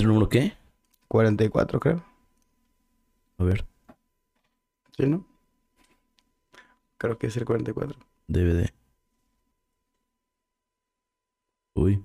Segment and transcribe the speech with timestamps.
[0.00, 0.54] Capítulo número qué?
[1.08, 2.02] 44, creo.
[3.36, 3.66] A ver,
[4.96, 5.26] ¿Sí, no?
[6.96, 7.98] Creo que es el 44.
[8.26, 8.70] DVD.
[11.74, 12.02] Uy.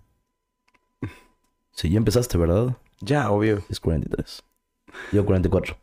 [1.72, 2.76] Sí, ya empezaste, ¿verdad?
[3.00, 3.64] Ya, obvio.
[3.70, 4.44] Es 43.
[5.14, 5.78] Yo 44.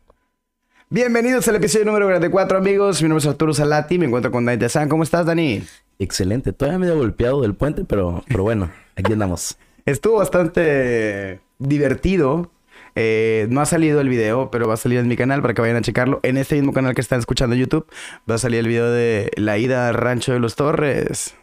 [0.91, 3.01] Bienvenidos al episodio número 44, amigos.
[3.01, 3.97] Mi nombre es Arturo Salati.
[3.97, 4.87] Me encuentro con Dani Tezán.
[4.87, 5.63] ¿Cómo estás, Dani?
[5.97, 6.53] Excelente.
[6.53, 9.57] Todavía medio golpeado del puente, pero, pero bueno, aquí andamos.
[9.85, 12.51] Estuvo bastante divertido.
[12.95, 15.61] Eh, no ha salido el video, pero va a salir en mi canal para que
[15.61, 16.19] vayan a checarlo.
[16.23, 17.87] En este mismo canal que están escuchando en YouTube,
[18.29, 21.35] va a salir el video de la ida al rancho de los Torres.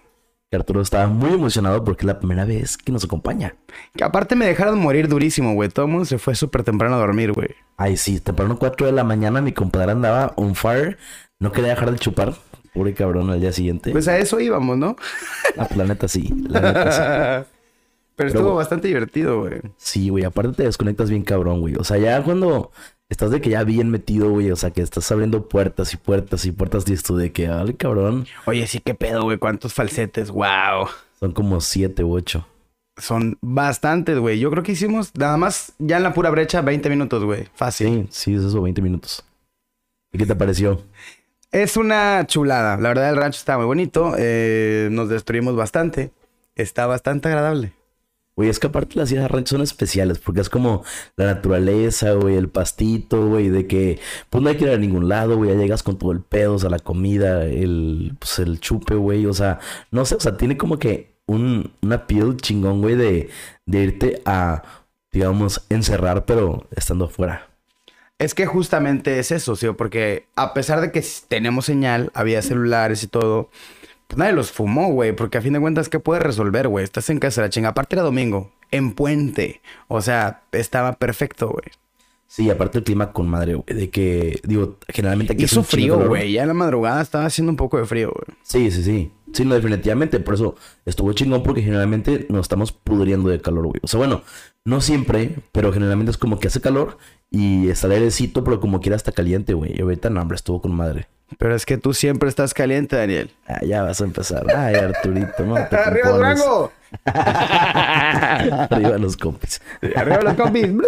[0.53, 3.55] Arturo estaba muy emocionado porque es la primera vez que nos acompaña.
[3.95, 5.69] Que aparte me dejaron morir durísimo, güey.
[5.69, 7.51] Todo el mundo se fue súper temprano a dormir, güey.
[7.77, 10.99] Ay, sí, temprano 4 de la mañana mi compadre andaba on fire.
[11.39, 12.35] No quería dejar de chupar.
[12.75, 13.93] Pobre cabrón al día siguiente.
[13.93, 14.97] Pues a eso íbamos, ¿no?
[15.77, 16.35] La neta sí.
[16.49, 17.51] La neta sí.
[18.21, 19.63] Pero estuvo bastante divertido, güey.
[19.79, 20.25] Sí, güey.
[20.25, 21.77] Aparte te desconectas bien cabrón, güey.
[21.77, 22.71] O sea, ya cuando
[23.09, 24.51] estás de que ya bien metido, güey.
[24.51, 26.85] O sea, que estás abriendo puertas y puertas y puertas.
[26.87, 28.27] Y esto de que, ay, cabrón.
[28.45, 29.39] Oye, sí, qué pedo, güey.
[29.39, 30.31] ¿Cuántos falsetes?
[30.31, 30.89] Wow.
[31.19, 32.47] Son como siete u ocho.
[32.99, 34.39] Son bastantes, güey.
[34.39, 37.49] Yo creo que hicimos nada más ya en la pura brecha 20 minutos, güey.
[37.55, 38.07] Fácil.
[38.11, 39.25] Sí, sí, es eso, 20 minutos.
[40.13, 40.83] ¿Y qué te pareció?
[41.53, 42.77] Es una chulada.
[42.77, 44.13] La verdad, el rancho está muy bonito.
[44.19, 46.11] Eh, nos destruimos bastante.
[46.55, 47.73] Está bastante agradable.
[48.37, 50.85] Güey, es que aparte las ideas de son especiales, porque es como
[51.17, 53.99] la naturaleza, güey, el pastito, güey, de que
[54.31, 56.55] pues no hay que ir a ningún lado, güey, ya llegas con todo el pedo,
[56.55, 59.59] o sea, la comida, el, pues, el chupe, güey, o sea,
[59.91, 63.31] no sé, o sea, tiene como que un, una piel chingón, güey, de,
[63.67, 64.63] de irte a,
[65.13, 67.51] digamos, encerrar, pero estando afuera.
[68.19, 69.67] Es que justamente es eso, ¿sí?
[69.77, 73.49] Porque a pesar de que tenemos señal, había celulares y todo,
[74.11, 75.13] pues nadie los fumó, güey.
[75.13, 76.83] Porque a fin de cuentas, ¿qué puedes resolver, güey?
[76.83, 77.69] Estás en casa de la chinga.
[77.69, 79.61] Aparte era domingo, en puente.
[79.87, 81.67] O sea, estaba perfecto, güey.
[82.27, 85.65] Sí, aparte el clima con madre, güey, de que, digo, generalmente aquí Hizo hace un
[85.65, 86.33] frío, güey.
[86.33, 88.37] Ya en la madrugada estaba haciendo un poco de frío, güey.
[88.43, 89.13] Sí, sí, sí.
[89.33, 90.21] Sí, no, definitivamente.
[90.21, 93.81] Por eso estuvo chingón porque generalmente nos estamos pudriendo de calor, güey.
[93.83, 94.23] O sea, bueno,
[94.65, 96.99] no siempre, pero generalmente es como que hace calor
[97.31, 99.77] y está el airecito, pero como quiera está caliente, güey.
[99.77, 101.07] Y ahorita no, hombre, estuvo con madre.
[101.39, 103.31] Pero es que tú siempre estás caliente, Daniel.
[103.47, 104.45] Ah, ya vas a empezar.
[104.55, 106.11] Ay, Arturito, no te ¡Arriba.
[106.11, 106.73] Durango!
[107.05, 109.63] Arriba los compis.
[109.95, 110.69] Arriba los compis.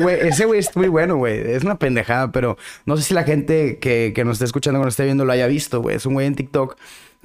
[0.00, 1.40] Güey, ese güey es muy bueno, güey.
[1.40, 4.84] Es una pendejada, pero no sé si la gente que, que nos está escuchando, que
[4.84, 5.96] nos esté viendo, lo haya visto, güey.
[5.96, 6.76] Es un güey en TikTok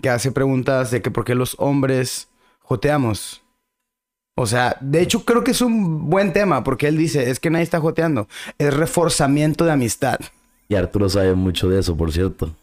[0.01, 3.43] que hace preguntas de que por qué los hombres joteamos.
[4.35, 7.49] O sea, de hecho creo que es un buen tema porque él dice, es que
[7.49, 8.27] nadie está joteando.
[8.57, 10.19] Es reforzamiento de amistad.
[10.69, 12.53] Y Arturo sabe mucho de eso, por cierto.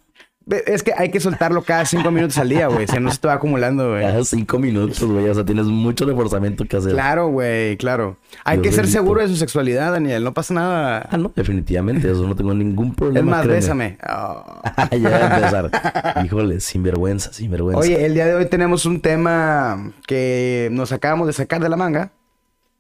[0.47, 2.87] Es que hay que soltarlo cada cinco minutos al día, güey.
[2.87, 4.03] Si no se te va acumulando, güey.
[4.03, 5.27] Cada cinco minutos, güey.
[5.29, 6.93] O sea, tienes mucho reforzamiento que hacer.
[6.93, 8.19] Claro, güey, claro.
[8.45, 10.23] Hay que ser seguro de su sexualidad, Daniel.
[10.23, 11.09] No pasa nada.
[11.11, 12.11] Ah, no, definitivamente.
[12.11, 13.21] Eso no tengo ningún problema.
[13.21, 13.57] Es más, créeme.
[13.57, 13.99] bésame.
[14.07, 14.97] Oh.
[14.97, 16.25] ya va a empezar.
[16.25, 17.81] Híjole, sinvergüenza, sinvergüenza.
[17.81, 21.77] Oye, el día de hoy tenemos un tema que nos acabamos de sacar de la
[21.77, 22.13] manga.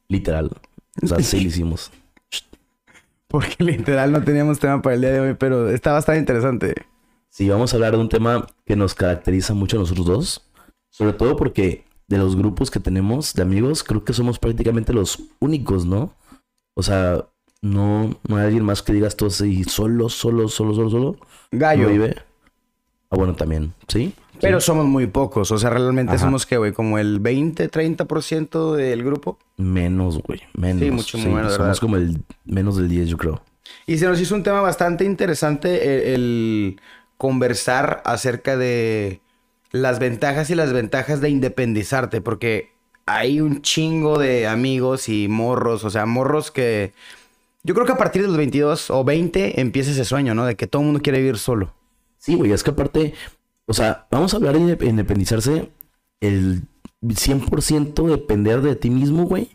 [0.09, 0.51] Literal.
[1.03, 1.91] O sea, sí lo hicimos.
[3.29, 6.75] Porque literal no teníamos tema para el día de hoy, pero está bastante interesante.
[7.35, 10.43] Sí, vamos a hablar de un tema que nos caracteriza mucho a nosotros dos.
[10.89, 15.19] Sobre todo porque de los grupos que tenemos de amigos, creo que somos prácticamente los
[15.41, 16.13] únicos, ¿no?
[16.75, 17.25] O sea,
[17.61, 21.17] no, no hay alguien más que digas tú así, solo, solo, solo, solo, solo.
[21.51, 21.83] Gallo.
[21.83, 22.15] ¿No vive?
[23.11, 24.15] Ah, bueno, también, ¿sí?
[24.41, 24.67] Pero Sí.
[24.67, 25.51] somos muy pocos.
[25.51, 26.25] O sea, realmente Ajá.
[26.25, 26.73] somos, ¿qué, güey?
[26.73, 29.41] Como el 20, 30% del grupo.
[29.57, 30.85] Menos, güey, menos.
[30.85, 31.77] Sí, mucho menos, de Somos verdad.
[31.81, 33.43] como el menos del 10, yo creo.
[33.89, 36.81] Y se nos hizo un tema bastante interesante el, el
[37.25, 39.23] conversar acerca de
[39.73, 42.69] las ventajas y las ventajas de independizarte, porque
[43.07, 46.93] hay un chingo de amigos y morros, o sea, morros que
[47.63, 50.45] yo creo que a partir de los 22 o 20 empieza ese sueño, ¿no?
[50.45, 51.73] De que todo el mundo quiere vivir solo.
[52.19, 53.15] Sí, güey, es que aparte,
[53.65, 55.71] o sea, vamos a hablar de inde- independizarse,
[56.21, 56.65] el
[57.01, 59.49] 100% depender de ti mismo, güey,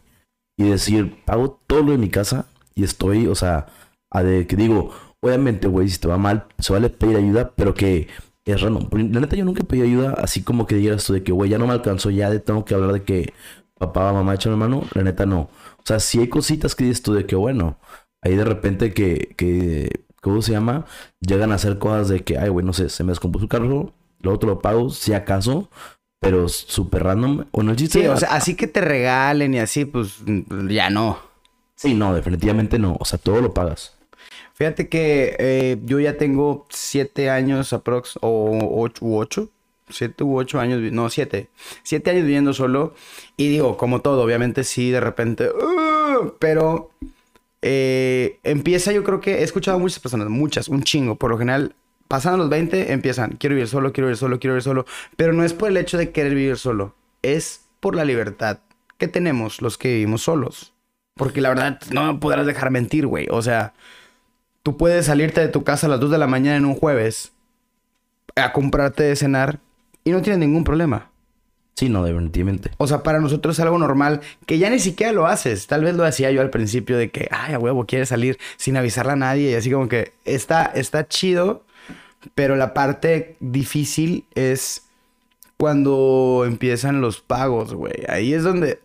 [0.58, 3.68] y decir, pago todo lo de mi casa y estoy, o sea,
[4.10, 4.92] a de que digo,
[5.22, 8.08] obviamente, güey, si te va mal, se vale pedir ayuda, pero que
[8.46, 8.80] es raro.
[8.92, 11.58] La neta, yo nunca pedí ayuda así como que digas tú de que, güey, ya
[11.58, 13.34] no me alcanzó, ya de- tengo que hablar de que
[13.78, 15.42] papá, mamá, échame mano, la neta no.
[15.78, 17.78] O sea, si hay cositas que dices tú de que, bueno,
[18.22, 20.86] ahí de repente que, que, ¿cómo se llama?
[21.22, 23.94] Llegan a hacer cosas de que, ay, güey, no sé, se me descompuso el carro,
[24.22, 25.70] luego te lo pago, si acaso,
[26.20, 27.46] pero súper random.
[27.52, 28.02] O no el chiste.
[28.02, 30.18] Sí, o sea, así que te regalen y así, pues
[30.70, 31.18] ya no.
[31.76, 32.98] Sí, no, definitivamente no.
[33.00, 33.96] O sea, todo lo pagas.
[34.60, 39.50] Fíjate que eh, yo ya tengo siete años aprox, o ocho u ocho,
[39.88, 41.48] siete u ocho años, no, siete,
[41.82, 42.94] siete años viviendo solo.
[43.38, 46.92] Y digo, como todo, obviamente sí, de repente, "Uh", pero
[47.62, 51.16] eh, empieza, yo creo que he escuchado a muchas personas, muchas, un chingo.
[51.16, 51.74] Por lo general,
[52.10, 54.86] pasan los 20, empiezan, quiero vivir solo, quiero vivir solo, quiero vivir solo.
[55.16, 58.60] Pero no es por el hecho de querer vivir solo, es por la libertad
[58.98, 60.74] que tenemos los que vivimos solos.
[61.16, 63.28] Porque la verdad, no me podrás dejar mentir, güey.
[63.32, 63.74] O sea,
[64.64, 67.32] tú puedes salirte de tu casa a las 2 de la mañana en un jueves
[68.36, 69.60] a comprarte de cenar
[70.04, 71.10] y no tienes ningún problema.
[71.76, 72.72] Sí, no, definitivamente.
[72.78, 75.66] O sea, para nosotros es algo normal que ya ni siquiera lo haces.
[75.68, 78.76] Tal vez lo hacía yo al principio de que, ay, a huevo, quiere salir sin
[78.76, 81.64] avisarle a nadie y así como que está, está chido,
[82.36, 84.90] pero la parte difícil es
[85.56, 88.04] cuando empiezan los pagos, güey.
[88.10, 88.80] Ahí es donde...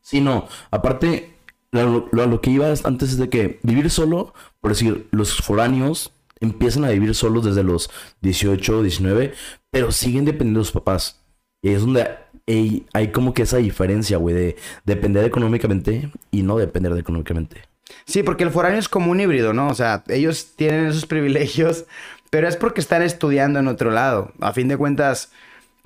[0.00, 0.48] Sí, no.
[0.70, 1.34] Aparte,
[1.72, 6.12] lo, lo- lo que iba antes es de que vivir solo, por decir, los foráneos
[6.40, 7.90] empiezan a vivir solos desde los
[8.22, 9.34] 18, 19,
[9.70, 11.20] pero siguen dependiendo de sus papás.
[11.62, 12.08] Y es donde
[12.46, 17.62] hay, hay como que esa diferencia, güey, de depender económicamente y no depender de económicamente.
[18.06, 19.68] Sí, porque el foráneo es como un híbrido, ¿no?
[19.68, 21.84] O sea, ellos tienen esos privilegios,
[22.30, 24.32] pero es porque están estudiando en otro lado.
[24.40, 25.32] A fin de cuentas,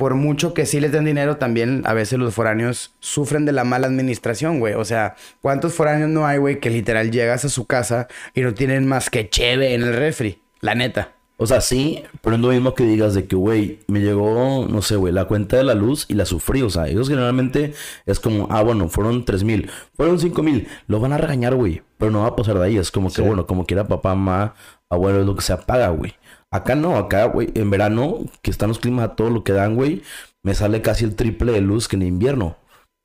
[0.03, 3.63] por mucho que sí les den dinero, también a veces los foráneos sufren de la
[3.63, 4.75] mala administración, güey.
[4.75, 8.53] O sea, ¿cuántos foráneos no hay, güey, que literal llegas a su casa y no
[8.53, 10.41] tienen más que cheve en el refri?
[10.61, 11.13] La neta.
[11.37, 14.83] O sea, sí, pero es lo mismo que digas de que, güey, me llegó, no
[14.83, 16.63] sé, güey, la cuenta de la luz y la sufrí.
[16.63, 17.73] O sea, ellos generalmente
[18.05, 21.83] es como, ah, bueno, fueron tres mil, fueron cinco mil, lo van a regañar, güey,
[21.97, 22.77] pero no va a pasar de ahí.
[22.77, 24.57] Es como que, bueno, como quiera papá, mamá,
[24.91, 26.13] abuelo, es lo que se apaga, güey.
[26.53, 29.75] Acá no, acá, güey, en verano, que están los climas a todo lo que dan,
[29.75, 30.03] güey,
[30.45, 32.57] me sale casi el triple de luz que en invierno.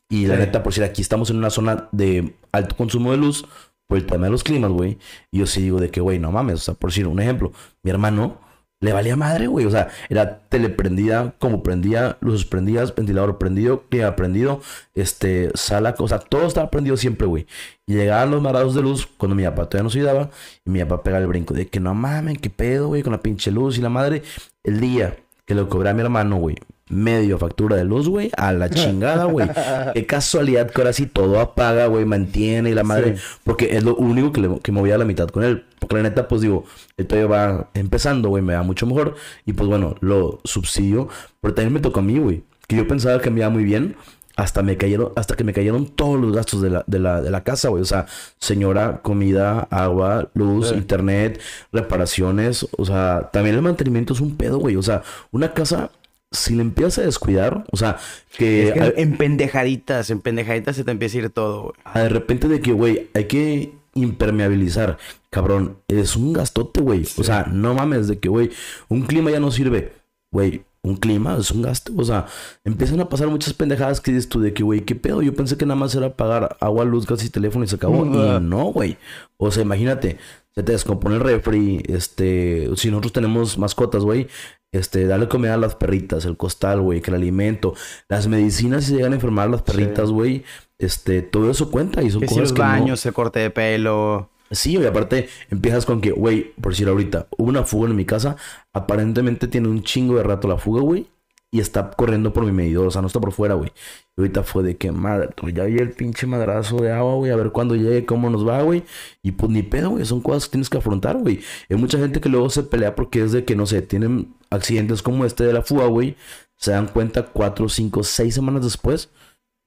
[0.09, 0.41] Y la Sí.
[0.41, 3.45] neta, por si aquí estamos en una zona de alto consumo de luz,
[3.89, 4.97] por el tema de los climas, güey.
[5.31, 6.55] Y yo sí digo de que, güey, no mames.
[6.55, 7.53] O sea, por decir un ejemplo,
[7.83, 8.37] mi hermano
[8.81, 9.65] le valía madre, güey.
[9.65, 14.61] O sea, era teleprendida, como prendía, luces prendidas, ventilador prendido, clima prendido,
[14.93, 17.47] este, sala, o sea, todo estaba prendido siempre, güey.
[17.87, 20.29] Llegaban los marados de luz cuando mi papá todavía no se ayudaba.
[20.65, 23.21] Y mi papá pegaba el brinco de que no mamen, qué pedo, güey, con la
[23.21, 24.23] pinche luz y la madre.
[24.63, 26.57] El día que le cobré a mi hermano, güey,
[26.89, 29.47] medio factura de luz, güey, a la chingada, güey.
[29.93, 33.17] Qué casualidad que ahora sí todo apaga, güey, mantiene y la madre.
[33.17, 33.23] Sí.
[33.43, 35.63] Porque es lo único que, le, que movía a la mitad con él.
[35.79, 36.65] Porque la neta, pues digo,
[36.97, 39.15] el todavía va empezando, güey, me va mucho mejor.
[39.45, 41.07] Y pues bueno, lo subsidio.
[41.41, 42.43] Pero también me tocó a mí, güey.
[42.67, 43.95] Que yo pensaba que me iba muy bien.
[44.37, 47.31] Hasta me cayeron, hasta que me cayeron todos los gastos de la, de la, de
[47.31, 47.81] la casa, güey.
[47.81, 48.05] O sea,
[48.39, 50.75] señora, comida, agua, luz, Sí.
[50.75, 51.41] internet,
[51.73, 52.67] reparaciones.
[52.77, 54.75] O sea, también el mantenimiento es un pedo, güey.
[54.75, 55.01] O sea,
[55.31, 55.89] una casa,
[56.31, 57.97] si le empiezas a descuidar, o sea,
[58.37, 61.73] que, Es que a- en pendejaditas, en pendejaditas se te empieza a ir todo, güey.
[61.85, 64.97] a de repente de que, güey, hay que impermeabilizar.
[65.29, 67.03] Cabrón, es un gastote, güey.
[67.17, 68.51] O sea, no mames, de que, güey,
[68.87, 69.93] un clima ya no sirve.
[70.31, 71.91] Güey, un clima es un gasto.
[71.97, 72.25] O sea,
[72.63, 75.21] empiezan a pasar muchas pendejadas que dices tú de que, güey, ¿qué pedo?
[75.21, 78.05] Yo pensé que nada más era pagar agua, luz, gas y teléfono y se acabó.
[78.05, 78.97] Y no, güey.
[79.37, 80.17] O sea, imagínate,
[80.55, 84.27] se te descompone el refri, este, si nosotros tenemos mascotas, güey,
[84.71, 87.73] este, darle comida a las perritas, el costal, güey, que el alimento,
[88.09, 90.43] las medicinas si llegan a enfermar las perritas, güey,
[90.79, 93.39] este, todo eso cuenta y son Que si cosas los que no- baños, el corte
[93.39, 94.29] de pelo.
[94.51, 98.05] Sí, y aparte empiezas con que, güey, por decir ahorita, hubo una fuga en mi
[98.05, 98.37] casa,
[98.73, 101.07] aparentemente tiene un chingo de rato la fuga, güey,
[101.51, 103.71] y está corriendo por mi medidor, o sea, no está por fuera, güey.
[104.17, 107.31] Y ahorita fue de que, madre, pues ya vi el pinche madrazo de agua, güey,
[107.31, 108.83] a ver cuándo llegue, cómo nos va, güey.
[109.23, 111.41] Y pues ni pedo, güey, son cosas que tienes que afrontar, güey.
[111.69, 115.01] Hay mucha gente que luego se pelea porque es de que, no sé, tienen accidentes
[115.01, 116.15] como este de la fuga, güey,
[116.57, 119.09] se dan cuenta cuatro, cinco, seis semanas después.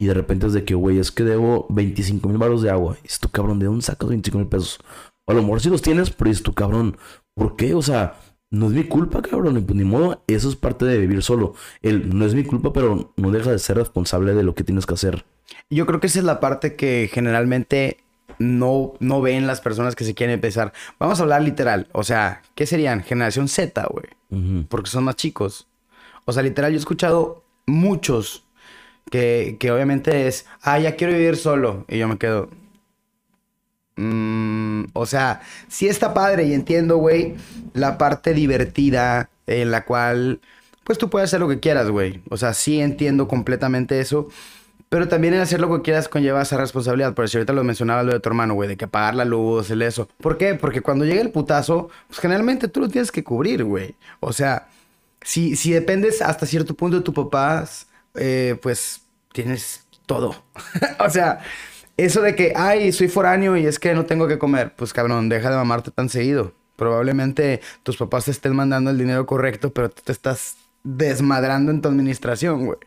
[0.01, 2.97] Y de repente es de que, güey, es que debo 25 mil baros de agua.
[3.01, 4.81] Y dices tú, cabrón, ¿de dónde sacas 25 mil pesos?
[5.27, 6.97] O a lo mejor sí los tienes, pero dices tú, cabrón,
[7.35, 7.75] ¿por qué?
[7.75, 9.59] O sea, no es mi culpa, cabrón.
[9.59, 11.53] Y pues ni modo, eso es parte de vivir solo.
[11.83, 14.87] El no es mi culpa, pero no deja de ser responsable de lo que tienes
[14.87, 15.27] que hacer.
[15.69, 17.99] Yo creo que esa es la parte que generalmente
[18.39, 20.73] no, no ven las personas que se quieren empezar.
[20.99, 21.89] Vamos a hablar literal.
[21.93, 23.03] O sea, ¿qué serían?
[23.03, 24.65] Generación Z, güey.
[24.71, 25.69] Porque son más chicos.
[26.25, 28.45] O sea, literal, yo he escuchado muchos
[29.11, 31.85] que, que obviamente es, ah, ya quiero vivir solo.
[31.89, 32.51] Y yo me quedo.
[33.97, 37.35] "Mm", o sea, sí está padre y entiendo, güey,
[37.75, 40.41] la parte divertida en la cual,
[40.85, 42.23] pues tú puedes hacer lo que quieras, güey.
[42.31, 44.29] O sea, sí entiendo completamente eso.
[44.91, 47.15] Pero también el hacer lo que quieras conlleva esa responsabilidad.
[47.15, 49.71] Por eso ahorita lo mencionabas lo de tu hermano, güey, de que pagar la luz,
[49.71, 50.09] el eso.
[50.21, 50.55] ¿Por qué?
[50.57, 53.97] Porque cuando llega el putazo, pues generalmente tú lo tienes que cubrir, güey.
[54.21, 54.69] O sea,
[55.23, 57.67] si, si dependes hasta cierto punto de tu papá,
[58.15, 59.03] eh, pues
[59.33, 60.45] tienes todo.
[60.99, 61.41] o sea,
[61.97, 65.29] eso de que, ay, soy foráneo y es que no tengo que comer, pues cabrón,
[65.29, 66.55] deja de mamarte tan seguido.
[66.77, 71.83] Probablemente tus papás te estén mandando el dinero correcto, pero tú te estás desmadrando en
[71.83, 72.79] tu administración, güey.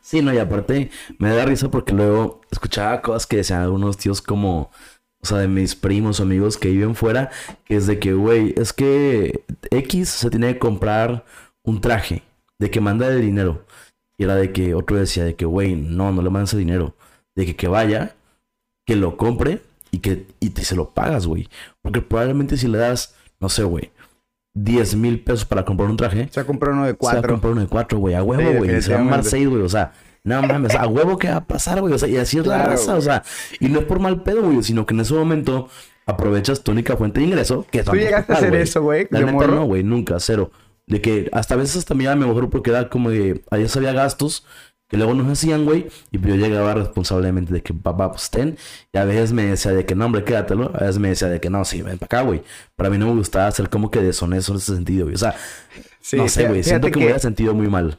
[0.00, 4.20] Sí, no, y aparte me da risa porque luego escuchaba cosas que decían algunos tíos
[4.20, 4.70] como,
[5.22, 7.30] o sea, de mis primos o amigos que viven fuera,
[7.64, 11.24] que es de que, güey, es que X se tiene que comprar
[11.64, 12.22] un traje,
[12.58, 13.64] de que manda el dinero.
[14.18, 16.94] Y era de que otro decía de que, güey, no, no le mandes el dinero.
[17.34, 18.14] De que, que vaya,
[18.86, 21.48] que lo compre y que y te se lo pagas, güey.
[21.82, 23.90] Porque probablemente si le das, no sé, güey,
[24.54, 26.28] 10 mil pesos para comprar un traje.
[26.30, 27.32] Se va a comprar uno de Se va a cuatro.
[27.32, 28.14] comprar uno de cuatro, güey.
[28.14, 28.76] A huevo, Sí, güey.
[28.76, 29.62] y se va a armar seis, güey.
[29.62, 29.92] O sea,
[30.22, 30.74] no mames.
[30.76, 31.92] A huevo, ¿qué va a pasar, güey?
[31.92, 33.24] O sea, y así es la raza, o sea.
[33.58, 34.62] Y no es por mal pedo, güey.
[34.62, 35.68] Sino que en ese momento
[36.06, 37.66] aprovechas tu única fuente de ingreso.
[37.70, 39.08] Que ¿Tú llegaste a hacer eso, güey?
[39.10, 39.54] La de neta, morro?
[39.56, 39.82] no, güey.
[39.82, 40.52] Nunca, cero.
[40.86, 43.42] De que hasta a veces también a lo mejor porque era como de...
[43.50, 44.44] Allá había gastos
[44.88, 45.86] que luego nos hacían, güey.
[46.10, 48.58] Y yo llegaba responsablemente de que papá, pues ten.
[48.92, 50.72] Y a veces me decía de que no, hombre, quédatelo.
[50.74, 52.42] A veces me decía de que no, sí, ven para acá, güey.
[52.76, 55.14] Para mí no me gustaba ser como que deshonesto en ese sentido, güey.
[55.14, 55.34] O sea,
[56.04, 56.62] Sí, no sé, güey.
[56.62, 57.98] Siento que, que me hubiera sentido muy mal.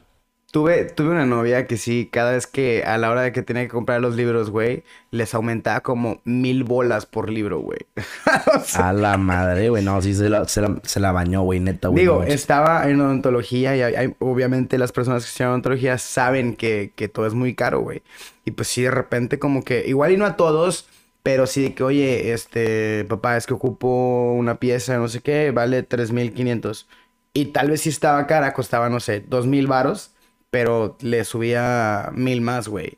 [0.55, 3.63] Tuve, tuve una novia que sí, cada vez que a la hora de que tenía
[3.63, 7.79] que comprar los libros, güey, les aumentaba como mil bolas por libro, güey.
[8.55, 9.83] O sea, A la madre, güey.
[9.83, 12.03] No, sí se la, se la, se la bañó, güey, neta, güey.
[12.03, 16.55] Digo, no estaba en odontología y hay- hay- obviamente las personas que estudian odontología saben
[16.55, 18.01] que, que todo es muy caro, güey.
[18.45, 20.87] Y pues sí, de repente como que, igual y no a todos,
[21.21, 25.51] pero sí de que, oye, este, papá, es que ocupo una pieza, no sé qué,
[25.51, 26.87] vale 3.500.
[27.33, 30.11] Y tal vez si estaba cara, costaba, no sé, 2.000 varos,
[30.55, 32.97] pero le subía mil más, güey.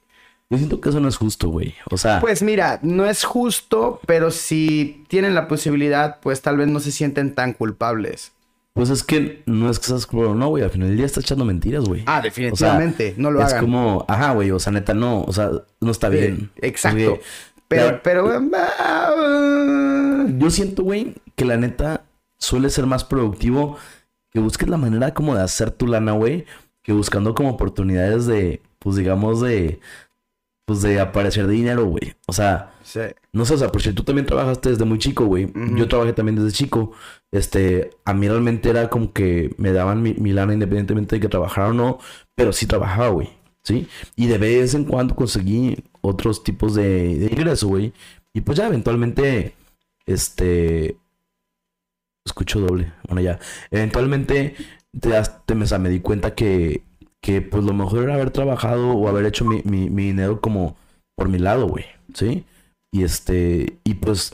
[0.51, 1.73] Yo siento que eso no es justo, güey.
[1.89, 6.67] O sea, Pues mira, no es justo, pero si tienen la posibilidad, pues tal vez
[6.67, 8.31] no se sienten tan culpables.
[8.73, 10.63] pues es que no es que seas o no, güey.
[10.63, 12.03] Al final del día está echando mentiras, güey.
[12.05, 13.61] Ah, definitivamente, no lo es hagan.
[13.65, 14.51] como, ajá, güey.
[14.51, 15.23] O sea, neta, no.
[15.23, 15.49] O sea,
[15.81, 16.51] no está bien.
[16.61, 17.09] Exacto.
[17.09, 17.23] Porque,
[17.67, 18.41] Pero, la- pero...
[18.53, 22.03] ah, Yo siento, güey, que la neta
[22.37, 23.77] suele ser más productivo
[24.31, 26.45] que busques la manera como de hacer tu lana, güey,
[26.88, 29.82] que buscando como oportunidades de, pues digamos, de,
[30.63, 32.15] pues de aparecer de dinero, güey.
[32.27, 33.01] O sea, sí.
[33.34, 35.51] no sé, o sea, por si tú también trabajaste desde muy chico, güey.
[35.75, 36.94] Yo trabajé también desde chico.
[37.29, 41.27] Este, a mí realmente era como que me daban mi, mi lana independientemente de que
[41.27, 42.00] trabajara o no,
[42.36, 43.32] pero sí trabajaba, güey.
[43.63, 43.89] ¿Sí?
[44.15, 47.91] Y de vez en cuando conseguí otros tipos de, de ingreso, güey.
[48.32, 49.56] Y pues ya eventualmente,
[50.06, 50.96] este,
[52.25, 52.94] escucho doble.
[53.10, 53.39] Bueno, ya.
[53.72, 54.56] Eventualmente,
[54.99, 55.09] te,
[55.45, 56.83] te- o me di cuenta que,
[57.21, 60.75] que pues lo mejor era haber trabajado o haber hecho mi, mi, mi dinero como
[61.15, 61.85] por mi lado, güey.
[62.13, 62.45] ¿Sí?
[62.93, 64.33] Y este, y pues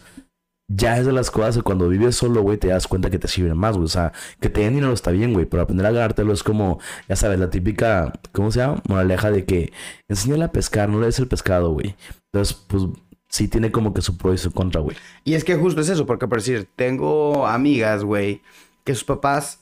[0.69, 3.27] ya es de las cosas que cuando vives solo, güey, te das cuenta que te
[3.27, 3.85] sirven más, güey.
[3.85, 6.79] O sea, que te den dinero está bien, güey, pero aprender a ganártelo es como,
[7.09, 8.81] ya sabes, la típica, ¿cómo se llama?
[8.87, 9.73] Moraleja de que
[10.09, 11.95] enséñale a pescar, no le des el pescado, güey.
[12.31, 12.83] Entonces, pues
[13.29, 14.95] sí tiene como que su pro y su contra, güey.
[15.23, 18.41] Y es que justo es eso, porque por decir, tengo amigas, güey,
[18.83, 19.59] que sus papás,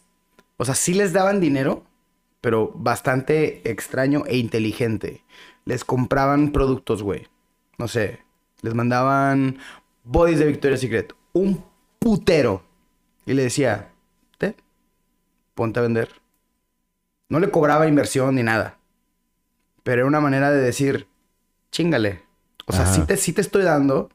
[0.61, 1.83] o sea, sí les daban dinero,
[2.39, 5.23] pero bastante extraño e inteligente.
[5.65, 7.29] Les compraban productos, güey.
[7.79, 8.19] No sé,
[8.61, 9.57] les mandaban
[10.03, 11.65] bodies de Victoria's Secret, un
[11.97, 12.61] putero.
[13.25, 13.89] Y le decía,
[14.37, 14.55] te,
[15.55, 16.09] ponte a vender.
[17.27, 18.77] No le cobraba inversión ni nada.
[19.81, 21.07] Pero era una manera de decir,
[21.71, 22.21] chingale.
[22.67, 24.11] O sea, sí te, sí te estoy dando,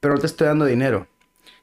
[0.00, 1.08] pero no te estoy dando dinero.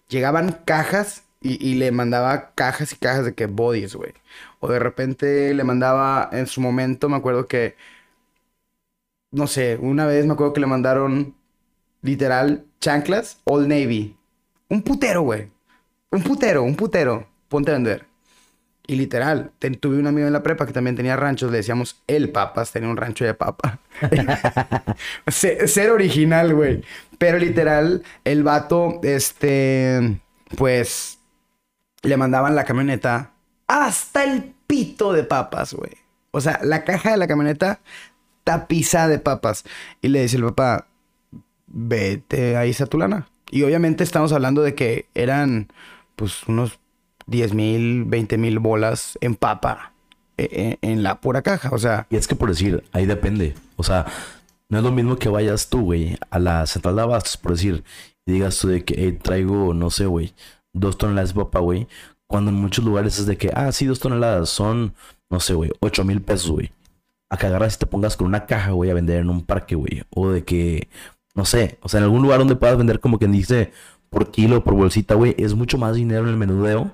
[0.09, 4.13] Llegaban cajas y, y le mandaba cajas y cajas de que bodies, güey.
[4.59, 7.75] O de repente le mandaba, en su momento, me acuerdo que,
[9.31, 11.35] no sé, una vez me acuerdo que le mandaron,
[12.01, 14.17] literal, chanclas, Old Navy.
[14.69, 15.51] Un putero, güey.
[16.11, 17.27] Un putero, un putero.
[17.49, 18.05] Ponte a vender.
[18.87, 22.03] Y literal, ten- tuve un amigo en la prepa que también tenía ranchos, le decíamos
[22.07, 23.79] el papas, tenía un rancho de papa.
[25.27, 26.83] Se- Ser original, güey.
[27.17, 30.19] Pero literal, el vato, este,
[30.57, 31.19] pues,
[32.03, 33.33] le mandaban la camioneta
[33.67, 35.91] hasta el pito de papas, güey.
[36.31, 37.79] O sea, la caja de la camioneta
[38.43, 39.63] tapizada de papas.
[40.01, 40.87] Y le dice el papá,
[41.67, 43.27] vete, ahí está tu lana.
[43.49, 45.67] Y obviamente estamos hablando de que eran,
[46.15, 46.79] pues, unos
[47.27, 49.93] 10 mil, 20 mil bolas en papa
[50.37, 51.69] en, en la pura caja.
[51.71, 53.55] O sea, Y es que por decir, ahí depende.
[53.75, 54.05] O sea,
[54.69, 57.83] no es lo mismo que vayas tú, güey, a la central de abastos, por decir,
[58.25, 60.33] y digas tú de que "Hey, traigo, no sé, güey,
[60.73, 61.87] dos toneladas de papa, güey.
[62.27, 64.93] Cuando en muchos lugares es de que, ah, sí, dos toneladas son,
[65.29, 66.71] no sé, güey, ocho mil pesos, güey.
[67.29, 69.75] A que agarras y te pongas con una caja, güey, a vender en un parque,
[69.75, 70.03] güey.
[70.09, 70.87] O de que,
[71.35, 73.71] no sé, o sea, en algún lugar donde puedas vender como quien dice
[74.09, 76.93] por kilo, por bolsita, güey, es mucho más dinero en el menudeo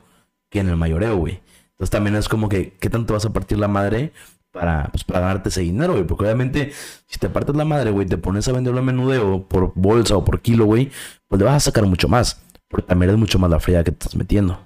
[0.49, 1.41] que en el mayoreo, güey.
[1.71, 4.13] Entonces también es como que, ¿qué tanto vas a partir la madre
[4.51, 6.05] para, pues, para ganarte ese dinero, güey?
[6.05, 6.71] Porque obviamente,
[7.07, 10.23] si te partes la madre, güey, te pones a venderlo a menudeo por bolsa o
[10.23, 10.91] por kilo, güey,
[11.27, 12.41] pues le vas a sacar mucho más.
[12.67, 14.59] Porque también es mucho más la fría que te estás metiendo.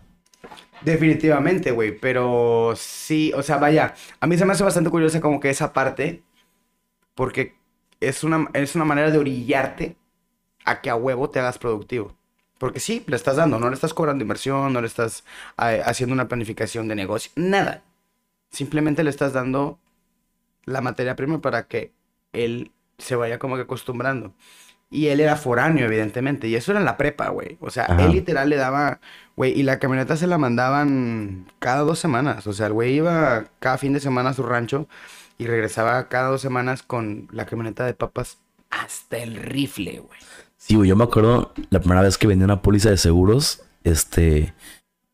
[0.80, 5.40] Definitivamente, güey, pero sí, o sea, vaya, a mí se me hace bastante curiosa como
[5.40, 6.24] que esa parte,
[7.16, 7.56] porque
[8.00, 9.98] es una, es una manera de orillarte
[10.66, 12.16] a que a huevo te hagas productivo.
[12.60, 15.24] Porque sí, le estás dando, no le estás cobrando inversión, no le estás
[15.58, 17.84] haciendo una planificación de negocio, nada.
[18.52, 19.80] Simplemente le estás dando
[20.66, 21.94] la materia prima para que
[22.34, 24.34] él se vaya como que acostumbrando.
[24.90, 26.48] Y él era foráneo, evidentemente.
[26.48, 27.58] Y eso era en la prepa, güey.
[27.60, 29.00] O sea, él literal le daba,
[29.36, 32.48] güey, y la camioneta se la mandaban cada dos semanas.
[32.48, 34.88] O sea, el güey iba cada fin de semana a su rancho
[35.38, 38.38] y regresaba cada dos semanas con la camioneta de papas
[38.70, 40.20] hasta el rifle, güey.
[40.58, 44.54] Sí, güey, yo me acuerdo la primera vez que vendí una póliza de seguros, este,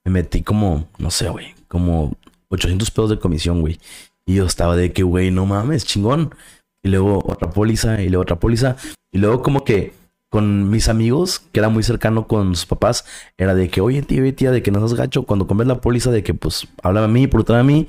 [0.04, 2.16] me metí como, no sé, güey, como
[2.50, 3.80] 800 pesos de comisión, güey.
[4.26, 6.34] Y yo estaba de que, güey, no mames, chingón.
[6.84, 8.76] Y luego otra póliza, y luego otra póliza.
[9.12, 9.94] Y luego como que
[10.30, 13.06] con mis amigos, que era muy cercano con sus papás,
[13.38, 16.12] era de que, oye, tío, tía, de que no seas gacho, cuando compres la póliza,
[16.12, 17.88] de que, pues, háblame a mí, por a mí.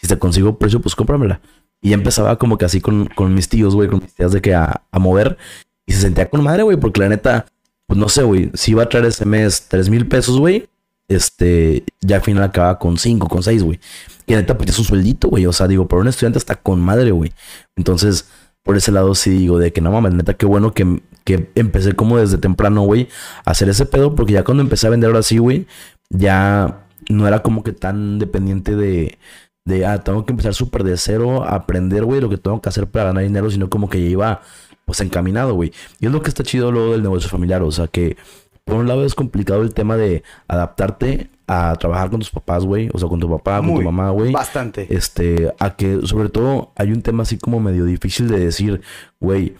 [0.00, 1.40] Si te consigo precio, pues cómpramela.
[1.80, 4.42] Y ya empezaba como que así con, con mis tíos, güey, con mis tías de
[4.42, 5.38] que a, a mover.
[5.86, 7.46] Y se sentía con madre, güey, porque la neta,
[7.86, 10.68] pues no sé, güey, si iba a traer ese mes tres mil pesos, güey,
[11.08, 13.80] este, ya al final acababa con cinco, con seis, güey.
[14.26, 15.46] Y neta, pues es un sueldito, güey.
[15.46, 17.32] O sea, digo, para un estudiante está con madre, güey.
[17.76, 18.28] Entonces,
[18.62, 21.94] por ese lado sí digo de que no mames, neta, qué bueno que, que empecé
[21.94, 23.08] como desde temprano, güey,
[23.44, 25.66] a hacer ese pedo, porque ya cuando empecé a vender ahora sí, güey,
[26.10, 29.18] ya no era como que tan dependiente de,
[29.64, 32.68] de, ah, tengo que empezar súper de cero a aprender, güey, lo que tengo que
[32.68, 34.42] hacer para ganar dinero, sino como que ya iba
[34.84, 35.72] pues encaminado, güey.
[36.00, 38.16] Y es lo que está chido luego del negocio familiar, o sea que
[38.66, 42.90] por un lado es complicado el tema de adaptarte a trabajar con tus papás, güey,
[42.92, 44.32] o sea, con tu papá, con tu mamá, güey.
[44.32, 44.92] Bastante.
[44.92, 48.80] Este, a que sobre todo hay un tema así como medio difícil de decir,
[49.20, 49.54] güey,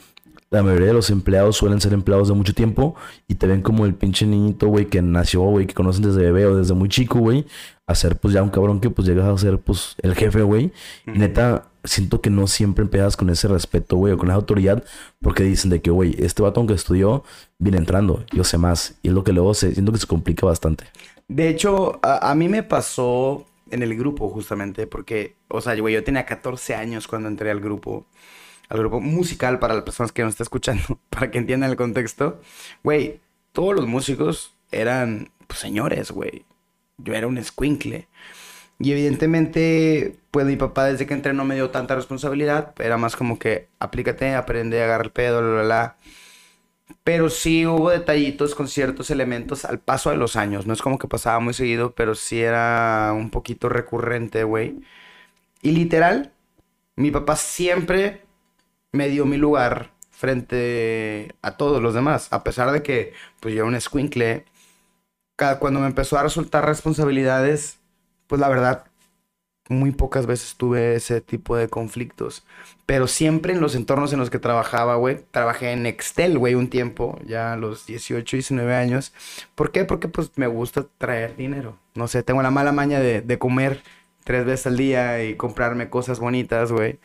[0.50, 2.96] la mayoría de los empleados suelen ser empleados de mucho tiempo
[3.28, 6.46] y te ven como el pinche niñito, güey, que nació, güey, que conocen desde bebé
[6.46, 7.46] o desde muy chico, güey,
[7.86, 10.72] a ser pues ya un cabrón que pues llegas a ser pues el jefe, güey.
[11.06, 14.84] Y neta, siento que no siempre empiezas con ese respeto, güey, o con esa autoridad,
[15.20, 17.24] porque dicen de que, güey, este vato que estudió
[17.58, 18.96] viene entrando, yo sé más.
[19.02, 20.84] Y es lo que luego se, siento que se complica bastante.
[21.28, 25.94] De hecho, a, a mí me pasó en el grupo justamente, porque, o sea, güey,
[25.94, 28.06] yo tenía 14 años cuando entré al grupo
[28.68, 32.40] al grupo musical para las personas que nos están escuchando, para que entiendan el contexto.
[32.82, 33.20] Güey,
[33.52, 36.44] todos los músicos eran pues, señores, güey.
[36.98, 38.08] Yo era un squinkle.
[38.78, 42.74] Y evidentemente, pues mi papá desde que entré no me dio tanta responsabilidad.
[42.78, 45.96] Era más como que aplícate, aprende, agarra el pedo, la, la, la.
[47.04, 50.66] Pero sí hubo detallitos con ciertos elementos al paso de los años.
[50.66, 54.80] No es como que pasaba muy seguido, pero sí era un poquito recurrente, güey.
[55.62, 56.32] Y literal,
[56.96, 58.22] mi papá siempre
[58.92, 62.28] me dio mi lugar frente a todos los demás.
[62.32, 64.46] A pesar de que, pues yo era un escuincle,
[65.60, 67.78] cuando me empezó a resultar responsabilidades,
[68.26, 68.86] pues la verdad,
[69.68, 72.44] muy pocas veces tuve ese tipo de conflictos.
[72.86, 75.24] Pero siempre en los entornos en los que trabajaba, güey.
[75.30, 79.12] Trabajé en Nextel, güey, un tiempo, ya a los 18, 19 años.
[79.54, 79.84] ¿Por qué?
[79.84, 81.78] Porque pues me gusta traer dinero.
[81.94, 83.82] No sé, tengo la mala maña de, de comer
[84.24, 86.98] tres veces al día y comprarme cosas bonitas, güey.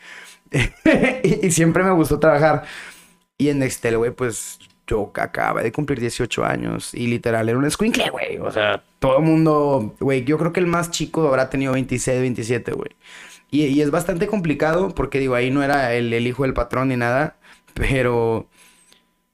[1.22, 2.64] y, siempre me gustó trabajar.
[3.38, 4.58] Y en Nextel, güey, pues
[4.92, 8.38] yo acaba de cumplir 18 años y literal era un squinkle, güey.
[8.38, 12.20] O sea, todo el mundo, güey, yo creo que el más chico habrá tenido 26,
[12.20, 12.90] 27, güey.
[13.50, 17.36] Y, es bastante complicado porque, digo, ahí no era el, hijo del patrón ni nada,
[17.74, 18.48] pero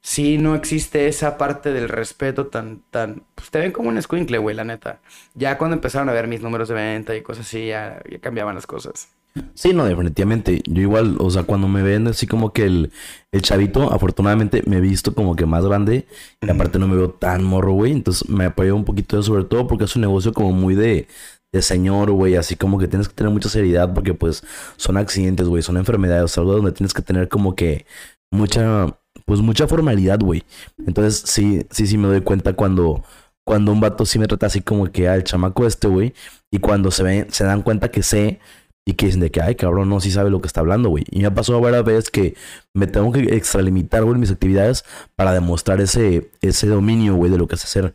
[0.00, 4.38] sí no existe esa parte del respeto tan, tan, pues te ven como un squinkle,
[4.38, 5.00] güey, la neta.
[5.34, 8.66] Ya cuando empezaron a ver mis números de venta y cosas así, ya cambiaban las
[8.66, 9.08] cosas.
[9.54, 10.62] Sí, no, definitivamente.
[10.66, 12.92] Yo igual, o sea, cuando me ven así como que el,
[13.32, 16.06] el chavito, afortunadamente me he visto como que más grande.
[16.40, 17.92] Y aparte no me veo tan morro, güey.
[17.92, 21.06] Entonces me apoyo un poquito sobre todo porque es un negocio como muy de,
[21.52, 22.36] de señor, güey.
[22.36, 24.42] Así como que tienes que tener mucha seriedad porque pues
[24.76, 25.62] son accidentes, güey.
[25.62, 27.86] Son enfermedades, algo donde tienes que tener como que
[28.32, 30.44] mucha, pues mucha formalidad, güey.
[30.86, 33.04] Entonces sí, sí, sí me doy cuenta cuando
[33.48, 36.12] cuando un vato sí me trata así como que al chamaco este, güey,
[36.50, 38.40] y cuando se ven, se dan cuenta que sé
[38.88, 41.04] y que dicen de que, ay, cabrón, no, sí sabe lo que está hablando, güey.
[41.10, 42.34] Y me ha pasado varias veces que
[42.72, 44.82] me tengo que extralimitar, güey, mis actividades
[45.14, 47.94] para demostrar ese, ese dominio, güey, de lo que es hacer.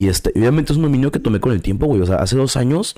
[0.00, 2.00] Y este, obviamente es un dominio que tomé con el tiempo, güey.
[2.00, 2.96] O sea, hace dos años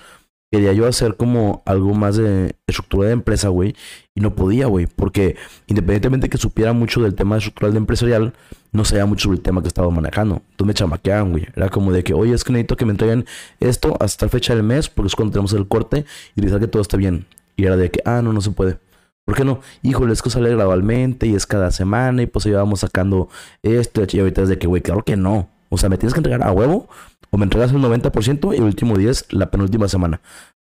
[0.55, 3.75] quería yo hacer como algo más de estructura de empresa, güey.
[4.15, 4.87] Y no podía, güey.
[4.87, 5.35] Porque
[5.67, 8.35] independientemente que supiera mucho del tema estructural de empresarial,
[8.71, 10.43] no sabía mucho sobre el tema que estaba manejando.
[10.51, 11.49] Entonces me chamaqueaban, güey.
[11.57, 13.27] Era como de que, oye, es que necesito que me entreguen
[13.59, 16.05] esto hasta la fecha del mes, porque es cuando tenemos el corte
[16.37, 17.27] y revisar que todo esté bien.
[17.57, 18.79] Y era de que, ah, no, no se puede.
[19.25, 19.61] ¿Por qué no?
[19.83, 23.29] Híjole, es que sale gradualmente y es cada semana y pues ahí vamos sacando
[23.65, 24.03] esto.
[24.09, 25.49] Y ahorita es de que, güey, claro que no.
[25.69, 26.89] O sea, me tienes que entregar a huevo
[27.35, 30.21] o me entregas el 90% y el último 10 la penúltima semana.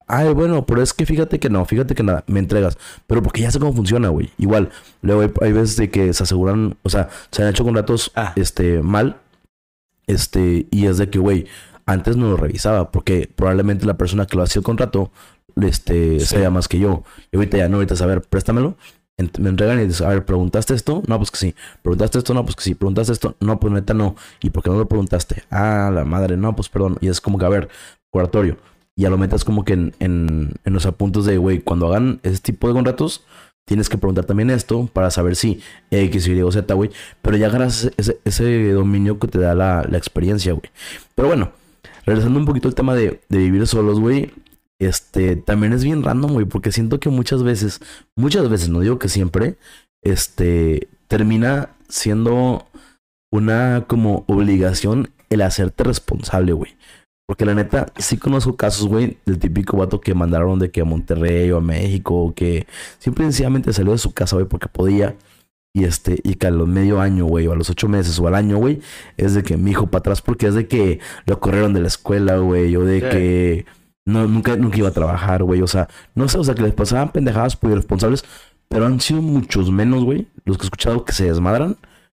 [0.05, 2.77] Ay, bueno, pero es que fíjate que no, fíjate que nada, me entregas.
[3.07, 4.31] Pero porque ya sé cómo funciona, güey.
[4.37, 4.69] Igual,
[5.01, 8.33] luego hay, hay veces de que se aseguran, o sea, se han hecho contratos Ah.
[8.35, 9.15] este, mal.
[10.07, 11.47] Este, y es de que, güey,
[11.85, 15.11] antes no lo revisaba, porque probablemente la persona que lo hacía el contrato,
[15.61, 16.25] este, Sí.
[16.25, 17.03] sabía más que yo.
[17.31, 18.75] Y ahorita ya no, ahorita a ver, préstamelo.
[19.17, 21.01] Me entregan y dices, a ver, ¿preguntaste esto?
[21.07, 21.55] No, pues que sí.
[21.81, 22.35] ¿Preguntaste esto?
[22.35, 22.75] No, pues que sí.
[22.75, 23.35] ¿Preguntaste esto?
[23.39, 24.15] No, pues neta no.
[24.41, 25.43] ¿Y por qué no lo preguntaste?
[25.49, 26.97] Ah, la madre, no, pues perdón.
[27.01, 27.67] Y es como que, a ver,
[28.11, 28.57] oratorio.
[28.95, 32.19] Y ya lo metas como que en, en, en los apuntes de, güey, cuando hagan
[32.21, 33.25] ese tipo de contratos,
[33.65, 36.91] tienes que preguntar también esto para saber si X, Y o Z, güey.
[37.23, 40.69] Pero ya ese, ese, ese dominio que te da la, la experiencia, güey.
[41.15, 41.53] Pero bueno,
[42.05, 44.31] regresando un poquito al tema de, de vivir solos, güey.
[44.79, 47.79] Este, también es bien random, güey, porque siento que muchas veces,
[48.15, 49.57] muchas veces, no digo que siempre,
[50.03, 52.67] este, termina siendo
[53.31, 56.75] una como obligación el hacerte responsable, güey.
[57.27, 60.85] Porque la neta, sí conozco casos, güey, del típico vato que mandaron de que a
[60.85, 62.67] Monterrey o a México, o que
[62.99, 65.15] simple y sencillamente salió de su casa, güey, porque podía.
[65.75, 68.27] Y este, y que a los medio año, güey, o a los ocho meses o
[68.27, 68.79] al año, güey,
[69.17, 71.87] es de que mi hijo para atrás, porque es de que lo corrieron de la
[71.87, 73.09] escuela, güey, o de Sí.
[73.09, 73.65] que
[74.07, 75.61] no, nunca, nunca iba a trabajar, güey.
[75.61, 78.23] O sea, no sé, o sea, que les pasaban pendejadas por irresponsables,
[78.69, 81.75] pero han sido muchos menos, güey, los que he escuchado que se desmadran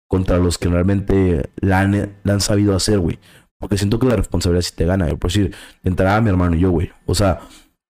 [0.08, 3.18] contra los que realmente la han, han sabido hacer, güey.
[3.60, 5.18] Porque siento que la responsabilidad sí te gana, güey.
[5.18, 6.92] Por decir, de entrada mi hermano y yo, güey.
[7.08, 7.40] O sea,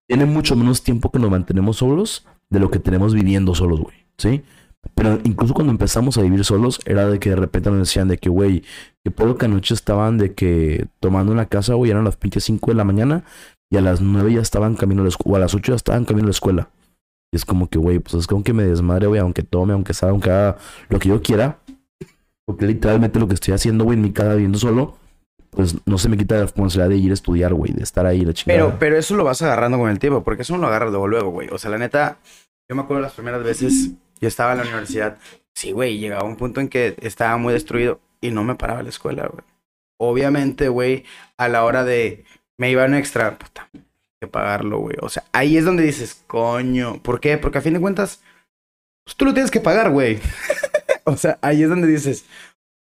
[0.08, 3.98] tiene mucho menos tiempo que nos mantenemos solos de lo que tenemos viviendo solos, güey.
[4.18, 4.44] ¿Sí?
[4.96, 8.18] Pero incluso cuando empezamos a vivir solos, era de que de repente nos decían de
[8.18, 8.64] que, güey,
[9.04, 12.16] que por lo que anoche estaban de que tomando en la casa, güey, eran las
[12.16, 13.26] pinches 5 de la mañana
[13.72, 15.76] y a las 9 ya estaban camino a la escuela, o a las 8 ya
[15.76, 16.70] estaban camino a la escuela.
[17.32, 19.94] Y es como que, güey, pues es como que me desmadre, güey, aunque tome, aunque
[19.94, 20.58] salga, aunque haga
[20.90, 21.60] lo que yo quiera.
[22.46, 24.98] Porque literalmente lo que estoy haciendo, güey, en mi casa viviendo solo,
[25.52, 28.26] pues no se me quita la responsabilidad de ir a estudiar, güey, de estar ahí,
[28.26, 28.60] la chingada.
[28.60, 31.08] Pero, pero eso lo vas agarrando con el tiempo, porque eso no lo agarras luego,
[31.08, 31.50] luego, güey.
[31.52, 32.18] O sea, la neta,
[32.68, 35.20] yo me acuerdo las primeras veces, yo estaba en la universidad.
[35.54, 38.90] Sí, güey, llegaba un punto en que estaba muy destruido y no me paraba la
[38.90, 39.44] escuela, güey.
[40.02, 41.04] Obviamente, güey,
[41.38, 42.26] a la hora de
[42.60, 43.70] me iba un extra, puta,
[44.22, 44.98] que pagarlo, güey.
[45.02, 47.38] O sea, ahí es donde dices, coño, ¿por qué?
[47.38, 48.22] Porque a fin de cuentas,
[49.06, 50.20] pues tú lo tienes que pagar, güey.
[51.06, 52.26] o sea, ahí es donde dices,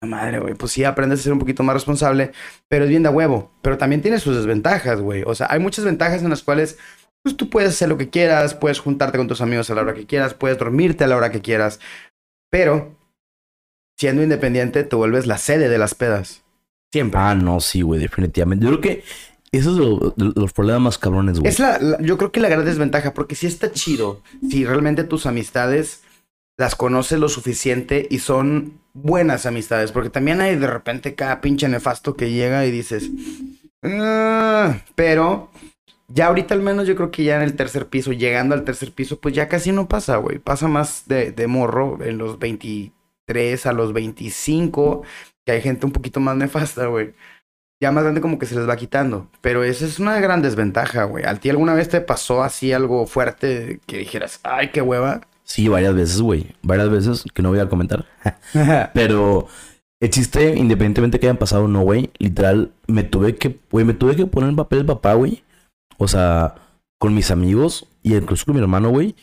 [0.01, 2.33] "La madre, güey, pues sí, aprendes a ser un poquito más responsable,
[2.67, 3.51] pero es bien de huevo.
[3.61, 5.23] Pero también tiene sus desventajas, güey.
[5.25, 6.77] O sea, hay muchas ventajas en las cuales
[7.23, 9.93] pues tú puedes hacer lo que quieras, puedes juntarte con tus amigos a la hora
[9.93, 11.79] que quieras, puedes dormirte a la hora que quieras,
[12.49, 12.97] pero
[13.97, 16.43] siendo independiente te vuelves la sede de las pedas.
[16.91, 17.19] Siempre.
[17.19, 18.65] Ah, no, sí, güey, definitivamente.
[18.65, 19.03] Yo creo que
[19.51, 21.49] lo- lo- los problemas más cabrones, güey.
[21.51, 25.03] Es la, la- yo creo que la gran desventaja, porque sí está chido si realmente
[25.03, 26.01] tus amistades
[26.57, 31.67] las conoces lo suficiente y son buenas amistades, porque también hay de repente cada pinche
[31.69, 33.09] nefasto que llega y dices,
[33.83, 35.49] "Ah", pero
[36.07, 38.91] ya ahorita al menos yo creo que ya en el tercer piso, llegando al tercer
[38.91, 43.65] piso, pues ya casi no pasa, güey, pasa más de, de morro en los 23
[43.65, 45.03] a los 25,
[45.45, 47.13] que hay gente un poquito más nefasta, güey
[47.81, 49.27] ya más grande como que se les va quitando.
[49.41, 51.25] Pero esa es una gran desventaja, güey.
[51.25, 55.21] ¿A ti alguna vez te pasó así algo fuerte que dijeras, ay, qué hueva?
[55.43, 56.47] Sí, varias veces, güey.
[56.61, 58.05] Varias veces que no voy a comentar.
[58.93, 59.47] Pero
[59.99, 63.93] el chiste, independientemente que hayan pasado o no, güey, literal, me tuve que, güey, me
[63.93, 65.43] tuve que poner en papel de papá, güey.
[65.97, 66.55] O sea,
[66.99, 69.15] con mis amigos y incluso con mi hermano, güey.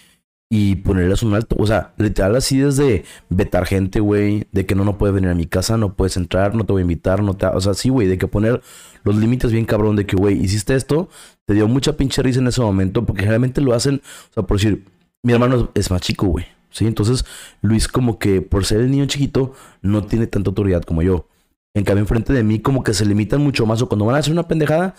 [0.48, 1.56] Y ponerles un alto.
[1.58, 4.46] O sea, literal así desde vetar gente, güey.
[4.52, 6.80] De que no, no puedes venir a mi casa, no puedes entrar, no te voy
[6.80, 7.46] a invitar, no te...
[7.46, 8.62] O sea, sí, güey, de que poner
[9.02, 9.96] los límites bien cabrón.
[9.96, 11.08] De que, güey, hiciste esto,
[11.46, 13.04] te dio mucha pinche risa en ese momento.
[13.04, 14.84] Porque generalmente lo hacen, o sea, por decir,
[15.22, 16.46] mi hermano es más chico, güey.
[16.70, 16.86] ¿Sí?
[16.86, 17.24] Entonces,
[17.62, 21.26] Luis como que por ser el niño chiquito, no tiene tanta autoridad como yo.
[21.74, 23.82] En cambio, enfrente de mí como que se limitan mucho más.
[23.82, 24.94] O cuando van a hacer una pendejada,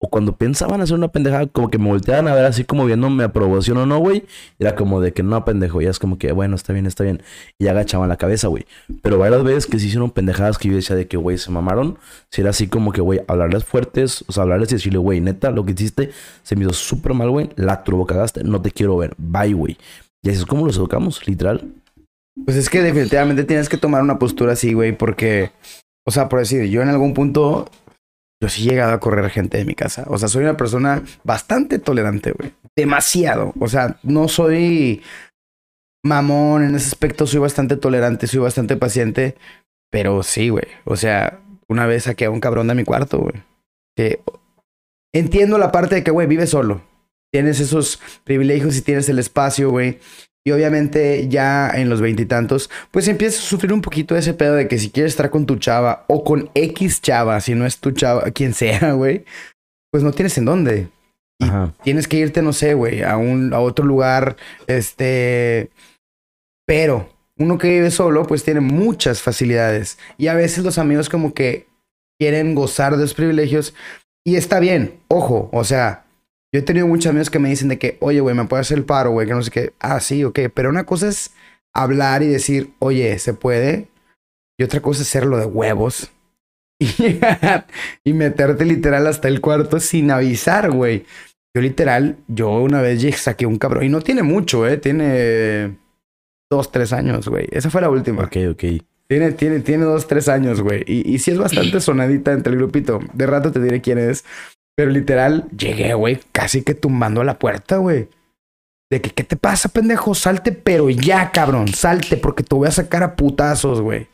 [0.00, 3.10] o cuando pensaban hacer una pendejada, como que me volteaban a ver así como viendo
[3.10, 4.24] mi aprobación o no, güey.
[4.60, 5.80] Era como de que no, pendejo.
[5.80, 7.22] Ya es como que, bueno, está bien, está bien.
[7.58, 8.64] Y agachaban la cabeza, güey.
[9.02, 11.98] Pero varias veces que se hicieron pendejadas que yo decía de que, güey, se mamaron.
[12.30, 15.50] Si era así como que, güey, hablarles fuertes, o sea, hablarles y decirle, güey, neta,
[15.50, 16.10] lo que hiciste
[16.44, 17.50] se me hizo súper mal, güey.
[17.56, 19.14] La turbo cagaste, no te quiero ver.
[19.18, 19.76] Bye, güey.
[20.22, 21.72] Y así es como los educamos, literal.
[22.44, 25.50] Pues es que definitivamente tienes que tomar una postura así, güey, porque,
[26.06, 27.68] o sea, por decir, yo en algún punto,
[28.40, 30.04] yo sí he llegado a correr gente de mi casa.
[30.08, 32.54] O sea, soy una persona bastante tolerante, güey.
[32.76, 33.52] Demasiado.
[33.58, 35.02] O sea, no soy
[36.04, 39.36] mamón en ese aspecto, soy bastante tolerante, soy bastante paciente,
[39.90, 40.66] pero sí, güey.
[40.84, 43.42] O sea, una vez saqué a un cabrón de mi cuarto, güey.
[43.96, 44.22] Que
[45.12, 46.82] entiendo la parte de que, güey, vive solo.
[47.32, 49.98] Tienes esos privilegios y tienes el espacio, güey.
[50.48, 54.66] Y obviamente ya en los veintitantos, pues empiezas a sufrir un poquito ese pedo de
[54.66, 57.90] que si quieres estar con tu chava o con X chava, si no es tu
[57.90, 59.26] chava, quien sea, güey,
[59.90, 60.88] pues no tienes en dónde.
[61.38, 61.74] Y Ajá.
[61.82, 65.68] tienes que irte, no sé, güey, a un a otro lugar, este,
[66.66, 71.34] pero uno que vive solo, pues tiene muchas facilidades y a veces los amigos como
[71.34, 71.66] que
[72.18, 73.74] quieren gozar de los privilegios
[74.24, 76.06] y está bien, ojo, o sea,
[76.52, 78.78] yo he tenido muchos amigos que me dicen de que, oye, güey, me puedes hacer
[78.78, 81.32] el paro, güey, que no sé qué, ah, sí, ok, pero una cosa es
[81.74, 83.88] hablar y decir, oye, se puede,
[84.58, 86.10] y otra cosa es hacerlo de huevos.
[88.04, 91.04] Y meterte literal hasta el cuarto sin avisar, güey.
[91.54, 93.84] Yo literal, yo una vez saqué un cabrón.
[93.84, 94.76] Y no tiene mucho, ¿eh?
[94.76, 95.76] Tiene
[96.50, 97.46] dos, tres años, güey.
[97.50, 98.24] Esa fue la última.
[98.24, 98.64] Ok, ok.
[99.08, 100.84] Tiene, tiene, tiene dos, tres años, güey.
[100.86, 103.00] Y, y sí es bastante sonadita entre el grupito.
[103.12, 104.24] De rato te diré quién es.
[104.78, 108.10] Pero literal, llegué, güey, casi que tumbando a la puerta, güey.
[108.88, 110.14] De que, ¿qué te pasa, pendejo?
[110.14, 111.66] Salte, pero ya, cabrón.
[111.66, 114.06] Salte, porque te voy a sacar a putazos, güey.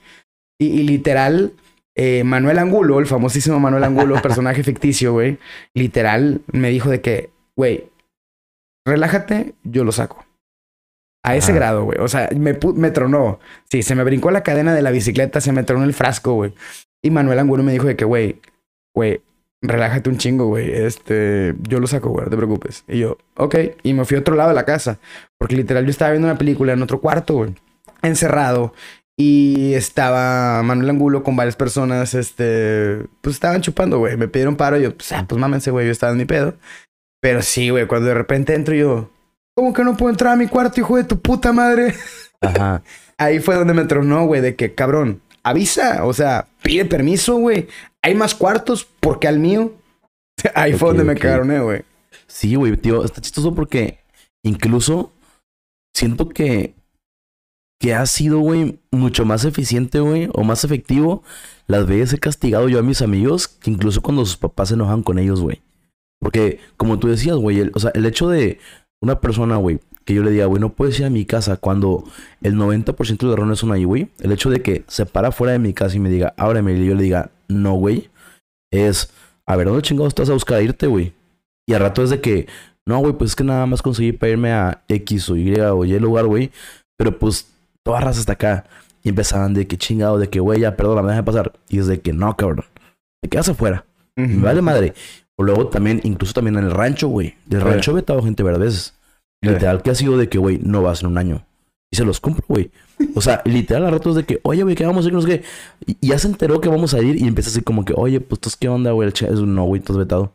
[0.59, 1.53] Y, y literal,
[1.95, 5.37] eh, Manuel Angulo, el famosísimo Manuel Angulo, personaje ficticio, güey,
[5.75, 7.91] literal me dijo de que, güey,
[8.87, 10.25] relájate, yo lo saco.
[11.23, 11.61] A ese Ajá.
[11.61, 11.99] grado, güey.
[11.99, 13.39] O sea, me, me tronó.
[13.71, 16.55] Sí, se me brincó la cadena de la bicicleta, se me tronó el frasco, güey.
[17.03, 18.41] Y Manuel Angulo me dijo de que, güey,
[18.95, 19.21] güey,
[19.67, 20.71] relájate un chingo, güey.
[20.71, 22.85] Este, yo lo saco, güey, no te preocupes.
[22.89, 23.57] Y yo, ok.
[23.83, 24.99] Y me fui a otro lado de la casa.
[25.39, 27.55] Porque literal yo estaba viendo una película en otro cuarto, güey.
[28.03, 28.73] Encerrado.
[29.17, 34.17] Y estaba Manuel Angulo con varias personas, este, pues estaban chupando, güey.
[34.17, 36.55] Me pidieron paro y yo, pues, ah, pues mámense, güey, yo estaba en mi pedo.
[37.21, 39.11] Pero sí, güey, cuando de repente entro yo,
[39.55, 41.95] ¿cómo que no puedo entrar a mi cuarto, hijo de tu puta madre?
[42.41, 42.83] Ajá.
[43.19, 47.69] Ahí fue donde me tronó, güey, de que, cabrón, avisa, o sea, pide permiso, güey.
[48.05, 49.73] Hay más cuartos porque al mío.
[50.55, 51.19] Ahí fue donde me ok.
[51.21, 51.83] cagaroné, güey.
[52.27, 53.99] Sí, güey, tío, está chistoso porque
[54.45, 55.11] incluso
[55.95, 56.75] siento que,
[57.81, 61.23] que ha sido, güey, mucho más eficiente, güey, o más efectivo
[61.67, 65.03] las veces he castigado yo a mis amigos que incluso cuando sus papás se enojan
[65.03, 65.63] con ellos, güey.
[66.21, 68.59] Porque, como tú decías, güey, el- o sea, el hecho de
[69.03, 72.05] una persona, güey, que yo le diga, güey, no puedes ir a mi casa cuando
[72.43, 74.09] el 90% de los errores son ahí, güey.
[74.21, 76.87] El hecho de que se para fuera de mi casa y me diga, ábreme, y
[76.87, 78.11] yo le diga, no, güey,
[78.71, 79.11] es,
[79.47, 81.13] a ver, ¿dónde chingados estás a buscar irte, güey?
[81.67, 82.47] Y al rato es de que,
[82.87, 85.85] no, güey, pues es que nada más conseguí para irme a X o Y o
[85.85, 86.51] Y lugar, güey.
[86.99, 87.51] Pero pues,
[87.83, 88.67] toda raza hasta acá.
[89.03, 91.53] Y empezaban de que chingado, de que, güey, ya, perdón, me deja pasar.
[91.69, 92.67] Y es de que, no, cabrón.
[93.23, 93.85] Te quedas afuera.
[94.17, 94.95] Vale madre.
[95.37, 97.35] O luego también, incluso también en el rancho, güey.
[97.47, 98.95] Del rancho he vetado gente varias veces.
[99.53, 101.47] Literal que ha sido de que, güey, no vas en un año.
[101.91, 102.71] Y se los cumplo, güey.
[103.15, 105.15] O sea, literal a ratos de que, oye, güey, ¿qué vamos a ir?
[105.15, 105.45] No sé qué.
[105.87, 108.41] Y ya se enteró que vamos a ir y empieza así como que, oye, pues,
[108.41, 109.09] ¿tú qué onda, güey?
[109.09, 110.33] El es un no, güey, estás vetado.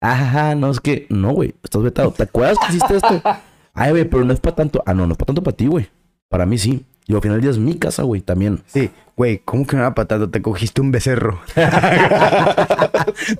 [0.00, 2.12] Ajá, no, es que, no, güey, estás vetado.
[2.12, 3.22] ¿Te acuerdas que hiciste esto?
[3.74, 4.82] Ay, güey, pero no es para tanto.
[4.86, 5.88] Ah, no, no es para tanto para ti, güey.
[6.28, 6.84] Para mí sí.
[7.06, 8.60] Y al final del día es mi casa, güey, también.
[8.66, 10.30] Sí, güey, ¿cómo que era patando?
[10.30, 11.40] Te cogiste un becerro.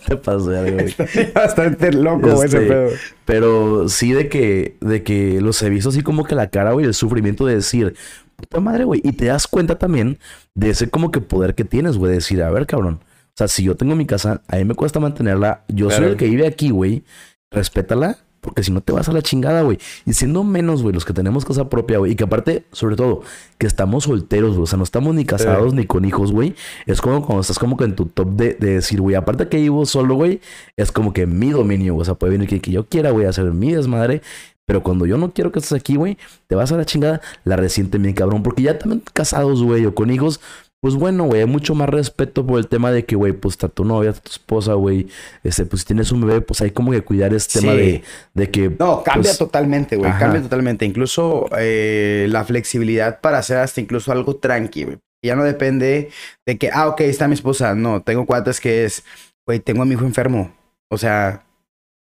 [0.07, 0.95] Te pasó algo, güey.
[1.35, 2.91] Bastante loco, güey, ese Este, pedo.
[3.25, 6.87] Pero sí de que, de que los he visto así como que la cara, güey,
[6.87, 7.95] el sufrimiento de decir,
[8.37, 9.01] puta madre, güey.
[9.05, 10.19] Y te das cuenta también
[10.55, 13.01] de ese como que poder que tienes, güey, de decir, a ver, cabrón.
[13.29, 15.65] O sea, si yo tengo mi casa, a mí me cuesta mantenerla.
[15.69, 17.05] Yo soy el que vive aquí, güey.
[17.51, 18.19] Respétala.
[18.41, 19.79] Porque si no te vas a la chingada, güey.
[20.07, 22.13] Y siendo menos, güey, los que tenemos casa propia, güey.
[22.13, 23.23] Y que aparte, sobre todo,
[23.59, 24.63] que estamos solteros, güey.
[24.63, 26.55] O sea, no estamos ni casados ni con hijos, güey.
[26.87, 29.59] Es como cuando estás como que en tu top de, de decir, güey, aparte que
[29.59, 30.41] vivo solo, güey,
[30.77, 32.03] es como que mi dominio, güey.
[32.03, 34.23] O sea, puede venir que, que yo quiera, güey, hacer mi desmadre.
[34.65, 37.57] Pero cuando yo no quiero que estés aquí, güey, te vas a la chingada, la
[37.57, 38.43] resiente bien cabrón.
[38.43, 40.41] Porque ya también casados, güey, o con hijos,
[40.81, 43.69] pues bueno, güey, hay mucho más respeto por el tema de que, güey, pues está
[43.69, 45.09] tu novia, está tu esposa, güey.
[45.45, 48.51] Este, pues si tienes un bebé, pues hay como que cuidar este tema de, de
[48.51, 48.71] que.
[48.79, 50.11] No, cambia pues, totalmente, güey.
[50.19, 50.87] Cambia totalmente.
[50.87, 54.99] Incluso eh, la flexibilidad para hacer hasta incluso algo tranqui, güey.
[55.23, 56.11] Ya no depende
[56.47, 57.75] de que, ah, ok, está mi esposa.
[57.75, 59.05] No, tengo cuates que es,
[59.47, 60.51] güey, tengo a mi hijo enfermo.
[60.91, 61.45] O sea,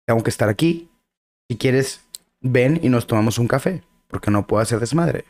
[0.06, 0.90] tengo que estar aquí.
[1.50, 2.02] Si quieres,
[2.42, 3.82] ven y nos tomamos un café.
[4.08, 5.24] Porque no puedo hacer desmadre.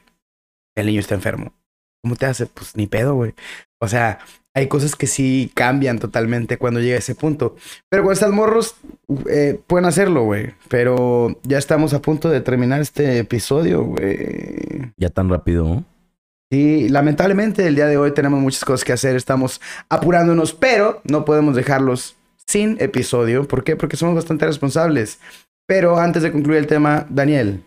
[0.75, 1.55] El niño está enfermo.
[2.03, 2.47] ¿Cómo te hace?
[2.47, 3.35] Pues ni pedo, güey.
[3.81, 4.19] O sea,
[4.55, 7.57] hay cosas que sí cambian totalmente cuando llega a ese punto.
[7.91, 8.77] Pero con estas morros
[9.29, 10.55] eh, pueden hacerlo, güey.
[10.69, 14.93] Pero ya estamos a punto de terminar este episodio, güey.
[14.97, 15.85] Ya tan rápido, ¿no?
[16.51, 21.25] Sí, lamentablemente el día de hoy tenemos muchas cosas que hacer, estamos apurándonos, pero no
[21.25, 23.47] podemos dejarlos sin episodio.
[23.49, 23.77] ¿Por qué?
[23.77, 25.19] Porque somos bastante responsables.
[25.67, 27.65] Pero antes de concluir el tema, Daniel,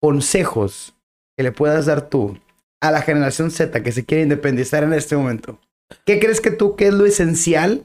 [0.00, 0.94] consejos
[1.36, 2.38] que le puedas dar tú
[2.80, 5.58] a la generación Z que se quiere independizar en este momento.
[6.04, 7.84] ¿Qué crees que tú que es lo esencial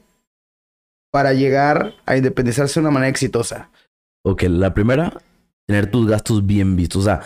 [1.12, 3.69] para llegar a independizarse de una manera exitosa?
[4.25, 5.21] Ok, la primera,
[5.67, 7.01] tener tus gastos bien vistos.
[7.01, 7.21] O sea,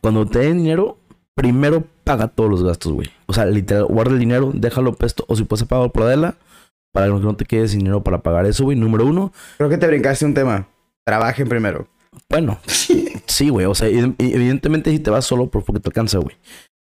[0.00, 0.98] cuando te den dinero,
[1.34, 3.08] primero paga todos los gastos, güey.
[3.26, 6.36] O sea, literal, guarda el dinero, déjalo puesto, o si puedes pagar por Adela,
[6.92, 8.76] para que no te quedes sin dinero para pagar eso, güey.
[8.76, 10.66] Número uno, Creo que te brincaste un tema.
[11.04, 11.86] trabajen primero.
[12.28, 13.66] Bueno, sí, güey.
[13.66, 16.36] O sea, ev- evidentemente si te vas solo por porque te alcanza, güey.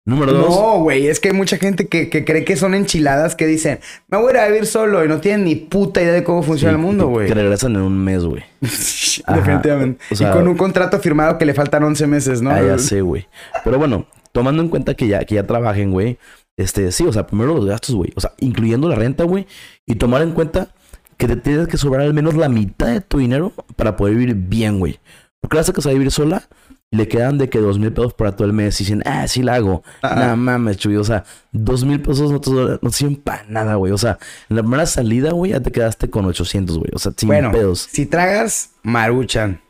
[0.09, 0.49] Número dos.
[0.49, 3.79] No, güey, es que hay mucha gente que, que cree que son enchiladas que dicen,
[4.07, 6.41] me voy a ir a vivir solo y no tienen ni puta idea de cómo
[6.41, 7.27] funciona el mundo, güey.
[7.27, 8.43] Que regresan en un mes, güey.
[8.59, 10.03] Definitivamente.
[10.09, 12.49] O sea- y con un contrato firmado que le faltan 11 meses, ¿no?
[12.49, 13.27] Ah, ya sé, güey.
[13.63, 16.17] Pero bueno, tomando en cuenta que ya, que ya trabajen, güey.
[16.57, 18.11] Este, sí, o sea, primero los gastos, güey.
[18.15, 19.45] O sea, incluyendo la renta, güey.
[19.85, 20.69] Y tomar en cuenta
[21.17, 24.33] que te tienes que sobrar al menos la mitad de tu dinero para poder vivir
[24.33, 24.99] bien, güey.
[25.39, 26.49] Porque la que se va a vivir sola
[26.91, 29.27] y le quedan de que dos mil pesos para todo el mes y dicen, ah,
[29.27, 29.83] sí la hago.
[30.01, 30.15] Ah.
[30.29, 30.95] No mames, chuy.
[30.95, 33.91] O sea, dos mil pesos no te, no sirven para nada, güey.
[33.91, 34.17] O sea,
[34.49, 36.91] en la primera salida, güey, ya te quedaste con 800, güey.
[36.93, 37.87] O sea, sin Bueno, pedos.
[37.91, 39.61] si tragas maruchan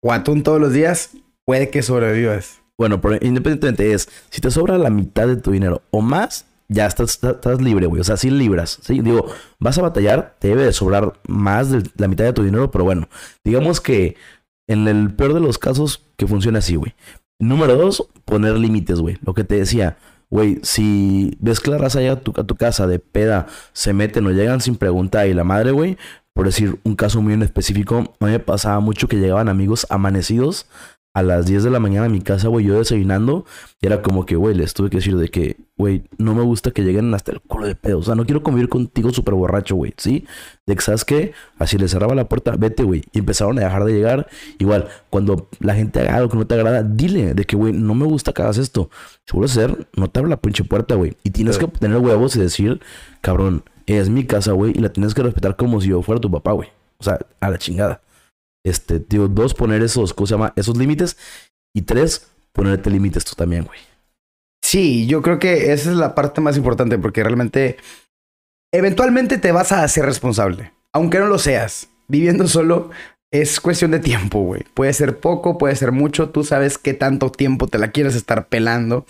[0.00, 1.10] o atún todos los días,
[1.46, 2.60] puede que sobrevivas.
[2.76, 6.86] Bueno, pero independientemente es, si te sobra la mitad de tu dinero o más, ya
[6.86, 8.00] estás, estás, estás libre, güey.
[8.00, 8.78] O sea, sí libras.
[8.82, 9.00] ¿sí?
[9.00, 9.26] Digo,
[9.58, 12.84] vas a batallar, te debe de sobrar más de la mitad de tu dinero, pero
[12.84, 13.08] bueno,
[13.42, 14.16] digamos que
[14.68, 16.94] en el peor de los casos, que funcione así, güey.
[17.40, 19.18] Número dos, poner límites, güey.
[19.24, 19.96] Lo que te decía,
[20.30, 23.92] güey, si ves que la raza llega a tu, a tu casa de peda, se
[23.92, 25.96] meten o llegan sin preguntar y la madre, güey,
[26.34, 29.86] por decir un caso muy en específico, a mí me pasaba mucho que llegaban amigos
[29.90, 30.66] amanecidos
[31.18, 33.44] a las 10 de la mañana a mi casa, güey, yo desayunando,
[33.80, 36.70] y era como que, güey, les tuve que decir de que, güey, no me gusta
[36.70, 37.98] que lleguen hasta el culo de pedo.
[37.98, 40.26] O sea, no quiero convivir contigo súper borracho, güey, ¿sí?
[40.66, 41.32] De que, ¿sabes qué?
[41.58, 43.02] Así les cerraba la puerta, vete, güey.
[43.12, 44.28] Y empezaron a dejar de llegar.
[44.58, 47.94] Igual, cuando la gente haga algo que no te agrada, dile de que, güey, no
[47.96, 48.88] me gusta que hagas esto.
[49.32, 51.16] A hacer, no te abre la pinche puerta, güey.
[51.24, 51.60] Y tienes Sí.
[51.66, 52.80] que tener huevos y decir,
[53.20, 56.30] cabrón, es mi casa, güey, y la tienes que respetar como si yo fuera tu
[56.30, 56.68] papá, güey.
[56.98, 58.02] O sea, a la chingada.
[58.68, 60.52] Este, digo, dos, poner esos, ¿cómo se llama?
[60.56, 61.16] Esos límites.
[61.74, 63.78] Y tres, ponerte límites tú también, güey.
[64.62, 67.78] Sí, yo creo que esa es la parte más importante porque realmente
[68.72, 71.88] eventualmente te vas a hacer responsable, aunque no lo seas.
[72.08, 72.90] Viviendo solo
[73.30, 74.64] es cuestión de tiempo, güey.
[74.74, 78.48] Puede ser poco, puede ser mucho, tú sabes qué tanto tiempo te la quieres estar
[78.48, 79.06] pelando,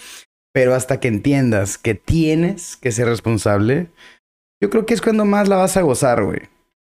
[0.52, 3.88] pero hasta que entiendas que tienes que ser responsable,
[4.60, 6.40] yo creo que es cuando más la vas a gozar, güey.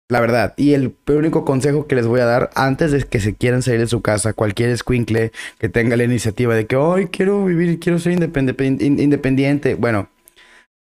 [0.09, 0.55] La verdad.
[0.57, 3.81] Y el único consejo que les voy a dar antes de que se quieran salir
[3.81, 7.99] de su casa, cualquier escuincle que tenga la iniciativa de que hoy quiero vivir, quiero
[7.99, 9.75] ser independe- in- independiente.
[9.75, 10.09] Bueno,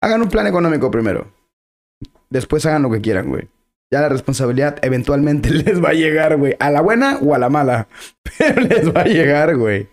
[0.01, 1.31] hagan un plan económico primero.
[2.31, 3.49] Después hagan lo que quieran, güey.
[3.93, 6.57] Ya la responsabilidad eventualmente les va a llegar, güey.
[6.59, 7.89] A la buena o a la mala.
[8.39, 9.89] Pero les va a llegar, güey.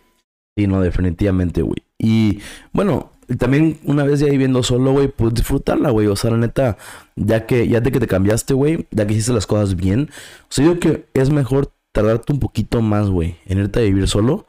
[0.57, 1.83] Sí, no, definitivamente, güey.
[1.97, 2.39] Y
[2.71, 6.07] bueno, también una vez ya viviendo solo, güey, pues disfrutarla, güey.
[6.07, 6.77] O sea, la neta,
[7.15, 10.09] ya que, ya de que te cambiaste, güey, ya que hiciste las cosas bien.
[10.43, 13.83] O sea, yo creo que es mejor tardarte un poquito más, güey, en irte a
[13.83, 14.45] vivir solo.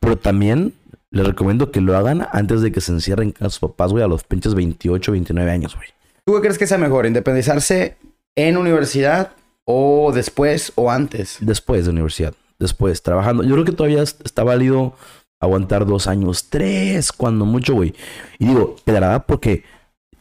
[0.00, 0.74] Pero también
[1.10, 4.08] les recomiendo que lo hagan antes de que se encierren con sus papás, güey, a
[4.08, 5.88] los pinches 28, 29 años, güey.
[6.26, 7.06] ¿Tú qué crees que sea mejor?
[7.06, 7.96] ¿Independizarse
[8.36, 9.32] en universidad
[9.64, 11.36] o después o antes?
[11.40, 13.42] Después de universidad, después, trabajando.
[13.44, 14.94] Yo creo que todavía es- está válido
[15.40, 17.94] aguantar dos años, tres, cuando mucho, güey.
[18.38, 19.64] Y digo, pedrada porque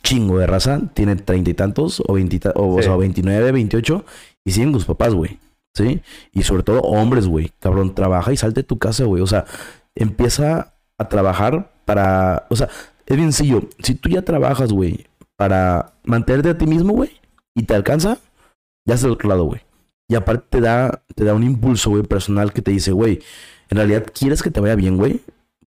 [0.01, 2.83] chingo de raza tiene treinta y tantos o, 20 y ta- o, o Sí.
[2.83, 4.05] sea, 29, 28
[4.45, 5.39] y siguen con sus papás, güey.
[5.75, 6.01] ¿Sí?
[6.33, 7.51] Y sobre todo hombres, güey.
[7.59, 9.23] Cabrón, trabaja y salte de tu casa, güey.
[9.23, 9.45] O sea,
[9.95, 12.45] empieza a trabajar para...
[12.49, 12.69] O sea,
[13.05, 13.63] es bien sencillo.
[13.79, 17.09] Si tú ya trabajas, güey, para mantenerte a ti mismo, güey,
[17.55, 18.19] y te alcanza,
[18.85, 19.61] ya estás del otro lado, güey.
[20.09, 23.21] Y aparte te da, te da un impulso, güey, personal que te dice, güey,
[23.73, 25.21] en realidad quieres que te vaya bien, güey.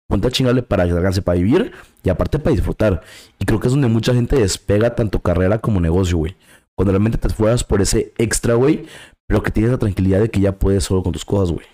[0.07, 1.71] Ponte a chingarle para alcance para vivir
[2.03, 3.01] y aparte para disfrutar.
[3.39, 6.35] Y creo que es donde mucha gente despega tanto carrera como negocio, güey.
[6.75, 8.85] Cuando realmente te esfuerzas por ese extra, güey,
[9.27, 11.65] pero que tienes la tranquilidad de que ya puedes solo con tus cosas, güey.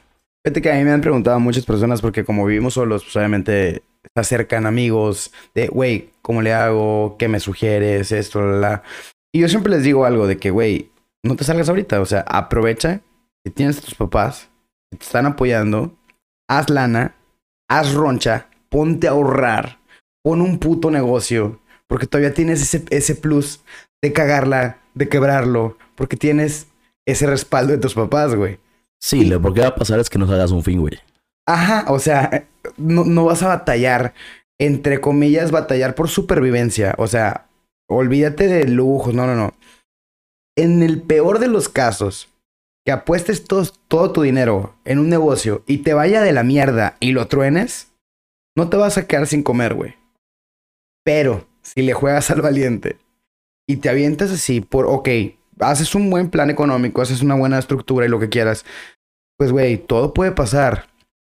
[0.46, 3.84] Fíjate que a mí me han preguntado muchas personas porque como vivimos solos, pues obviamente
[4.04, 7.18] se acercan amigos de, güey, ¿cómo le hago?
[7.20, 8.12] ¿Qué me sugieres?
[8.12, 8.84] Esto, la, la.
[9.34, 10.90] Y yo siempre les digo algo de que, güey,
[11.24, 12.00] no te salgas ahorita.
[12.00, 13.02] O sea, aprovecha
[13.44, 14.50] que tienes a tus papás
[14.92, 15.98] que te están apoyando.
[16.52, 17.16] Haz lana,
[17.70, 19.80] haz roncha, ponte a ahorrar,
[20.22, 21.62] pon un puto negocio.
[21.88, 23.62] Porque todavía tienes ese, ese plus
[24.02, 25.78] de cagarla, de quebrarlo.
[25.96, 26.68] Porque tienes
[27.08, 28.60] ese respaldo de tus papás, güey.
[29.00, 31.00] Sí, lo que va a pasar es que no hagas un fin, güey.
[31.48, 34.14] Ajá, o sea, no, no vas a batallar,
[34.60, 36.96] entre comillas, batallar por supervivencia.
[36.98, 37.48] O sea,
[37.90, 39.54] olvídate de lujos, no, no, no.
[40.58, 42.28] En el peor de los casos,
[42.86, 47.12] que apuestes todo, tu dinero en un negocio y te vaya de la mierda y
[47.12, 47.92] lo truenes,
[48.56, 49.96] no te vas a quedar sin comer, güey.
[51.04, 52.98] Pero si le juegas al valiente
[53.68, 55.10] y te avientas así por, ok,
[55.60, 58.66] haces un buen plan económico, haces una buena estructura y lo que quieras,
[59.38, 60.88] pues, güey, todo puede pasar.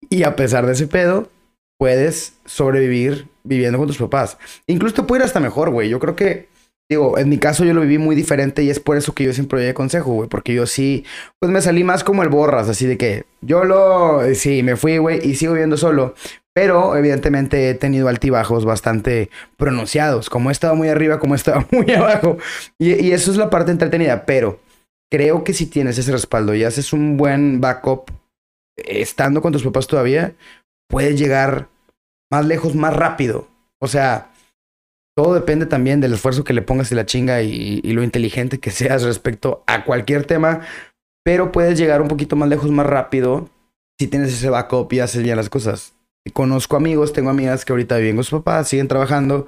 [0.09, 1.29] Y a pesar de ese pedo,
[1.77, 4.37] puedes sobrevivir viviendo con tus papás.
[4.67, 5.89] Incluso te puede ir hasta mejor, güey.
[5.89, 6.47] Yo creo que
[6.89, 9.33] Digo, en mi caso yo lo viví muy diferente y es por eso que yo
[9.33, 10.29] siempre doy consejo, güey.
[10.29, 11.05] Porque yo sí,
[11.39, 14.97] pues me salí más como el borras, así de que yo lo, sí, me fui,
[14.97, 16.15] güey, y sigo viviendo solo.
[16.53, 21.65] Pero evidentemente he tenido altibajos bastante pronunciados, como he estado muy arriba, como he estado
[21.71, 22.37] muy abajo.
[22.77, 24.59] Y, y eso es la parte entretenida, pero
[25.11, 28.11] creo que si tienes ese respaldo y haces un buen backup
[28.75, 30.33] estando con tus papás todavía,
[30.89, 31.69] puedes llegar
[32.31, 33.47] más lejos más rápido.
[33.79, 34.32] O sea,
[35.15, 38.71] todo depende también del esfuerzo que le pongas y la chinga y, lo inteligente que
[38.71, 40.61] seas respecto a cualquier tema,
[41.23, 43.49] pero puedes llegar un poquito más lejos más rápido
[43.99, 45.93] si tienes ese backup y haces bien las cosas.
[46.33, 49.45] Conozco amigos, tengo amigas que ahorita viven con sus papás, siguen trabajando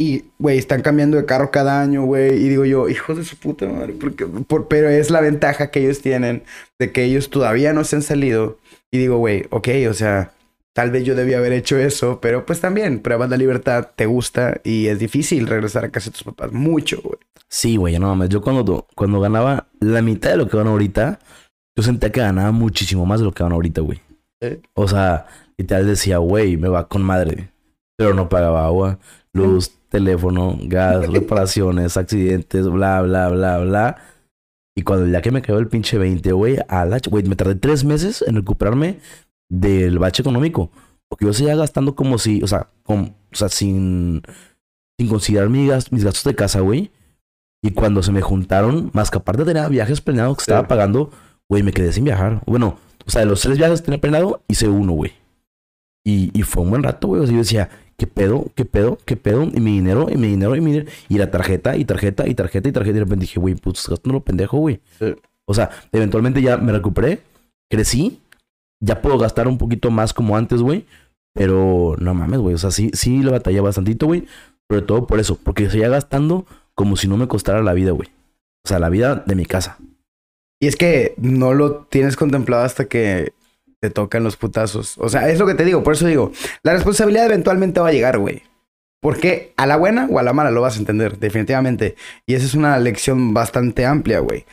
[0.00, 2.34] y, güey, están cambiando de carro cada año, güey.
[2.34, 5.80] Y digo yo, hijos de su puta madre, porque, por, pero es la ventaja que
[5.80, 6.44] ellos tienen
[6.78, 8.58] de que ellos todavía no se han salido.
[8.92, 10.32] Y digo, güey, ok, o sea,
[10.78, 14.60] tal vez yo debía haber hecho eso, pero pues también, pruebas la libertad, te gusta
[14.62, 16.52] y es difícil regresar a casa de tus papás.
[16.52, 17.18] Mucho, güey.
[17.48, 18.28] Sí, güey, no mames.
[18.28, 21.18] Yo cuando, cuando ganaba la mitad de lo que gano ahorita,
[21.76, 24.00] yo sentía que ganaba muchísimo más de lo que gano ahorita, güey.
[24.40, 24.60] ¿Eh?
[24.74, 25.26] O sea,
[25.56, 27.50] literal decía, güey, me va con madre.
[27.96, 29.00] Pero no pagaba agua,
[29.32, 33.96] luz, teléfono, gas, reparaciones, accidentes, bla, bla, bla, bla.
[34.76, 37.56] Y cuando ya que me cayó el pinche 20, güey, a la güey, me tardé
[37.56, 39.00] tres meses en recuperarme
[39.48, 40.70] del bache económico.
[41.08, 44.22] Porque yo seguía gastando como si, o sea, con, o sea sin,
[44.98, 46.90] sin considerar mis, gas- mis gastos de casa, güey.
[47.62, 51.10] Y cuando se me juntaron, más que aparte tenía viajes planeados que estaba pagando,
[51.48, 52.42] güey, me quedé sin viajar.
[52.46, 55.12] Bueno, o sea, de los tres viajes que tenía planeado, hice uno, güey.
[56.04, 57.22] Y, y fue un buen rato, güey.
[57.22, 58.46] O sea, yo decía, ¿qué pedo?
[58.54, 58.98] ¿Qué pedo?
[59.04, 59.44] ¿Qué pedo?
[59.44, 60.90] Y mi dinero, y mi dinero, y mi dinero.
[61.08, 62.90] Y la tarjeta, y tarjeta, y tarjeta, y tarjeta.
[62.90, 64.80] Y de repente dije, güey, pues gastando lo pendejo, güey.
[64.98, 65.14] Sí.
[65.46, 67.22] O sea, eventualmente ya me recuperé,
[67.70, 68.20] crecí,
[68.80, 70.86] ya puedo gastar un poquito más como antes, güey.
[71.34, 72.54] Pero no mames, güey.
[72.54, 74.26] O sea, sí, sí le batallé bastantito, güey.
[74.68, 78.08] Sobre todo por eso, porque seguía gastando como si no me costara la vida, güey.
[78.64, 79.78] O sea, la vida de mi casa.
[80.60, 83.32] Y es que no lo tienes contemplado hasta que
[83.80, 84.98] te tocan los putazos.
[84.98, 85.82] O sea, es lo que te digo.
[85.82, 88.42] Por eso digo, la responsabilidad eventualmente va a llegar, güey.
[89.00, 91.94] Porque a la buena o a la mala lo vas a entender, definitivamente.
[92.26, 94.44] Y esa es una lección bastante amplia, güey.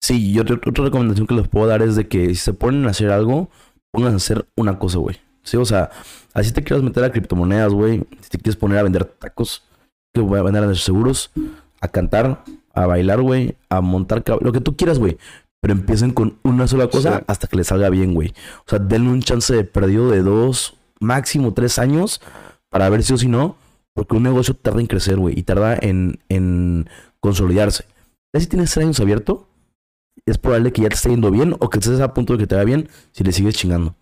[0.00, 2.86] Sí, y otra, otra recomendación que les puedo dar es de que si se ponen
[2.86, 3.50] a hacer algo,
[3.90, 5.16] pongan a hacer una cosa, güey.
[5.42, 5.90] Sí, o sea,
[6.34, 8.04] así te quieres meter a criptomonedas, güey.
[8.20, 9.64] Si te quieres poner a vender tacos,
[10.14, 11.30] que voy a vender a los seguros,
[11.80, 12.44] a cantar,
[12.74, 15.18] a bailar, güey, a montar lo que tú quieras, güey.
[15.60, 17.24] Pero empiecen con una sola cosa Sí.
[17.26, 18.32] hasta que les salga bien, güey.
[18.60, 22.20] O sea, denle un chance de perdido de dos, máximo tres años
[22.68, 23.56] para ver si o si no.
[23.94, 25.36] Porque un negocio tarda en crecer, güey.
[25.36, 26.88] Y tarda en, en
[27.18, 27.84] consolidarse.
[28.32, 29.47] Ya si tienes tres años abierto,
[30.30, 32.46] es probable que ya te esté yendo bien o que estés a punto de que
[32.46, 33.94] te vaya bien si le sigues chingando.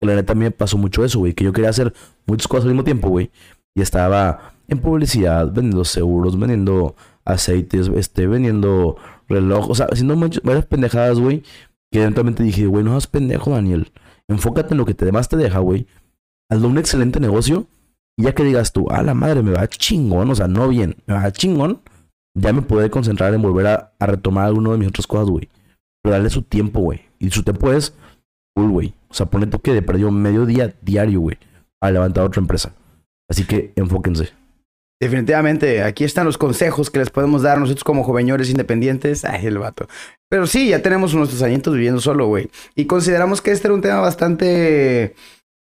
[0.00, 1.32] La neta me pasó mucho eso, güey.
[1.34, 1.94] Que yo quería hacer
[2.26, 3.30] muchas cosas al mismo tiempo, güey.
[3.74, 6.94] Y estaba en publicidad, vendiendo seguros, vendiendo
[7.24, 8.96] aceites, este, vendiendo
[9.28, 9.70] reloj.
[9.70, 11.42] O sea, haciendo varias pendejadas, güey.
[11.90, 13.92] Que eventualmente dije, güey, no seas pendejo, Daniel.
[14.28, 15.86] Enfócate en lo que te demás te deja, güey.
[16.50, 17.66] Hazlo un excelente negocio.
[18.16, 20.30] Y ya que digas tú, a la madre, me va chingón.
[20.30, 21.80] O sea, no bien, me va chingón.
[22.36, 25.48] Ya me podré concentrar en volver a, a retomar alguna de mis otras cosas, güey.
[26.04, 27.00] Pero darle su tiempo, güey.
[27.18, 27.94] Y su tiempo es
[28.54, 28.94] full, güey.
[29.08, 31.38] O sea, ponle toque de perdido medio día diario, güey.
[31.80, 32.74] A levantar otra empresa.
[33.28, 34.32] Así que enfóquense.
[35.00, 39.24] Definitivamente, aquí están los consejos que les podemos dar nosotros como joveñores independientes.
[39.24, 39.88] Ay, el vato.
[40.28, 42.50] Pero sí, ya tenemos nuestros añitos viviendo solo, güey.
[42.74, 45.14] Y consideramos que este era un tema bastante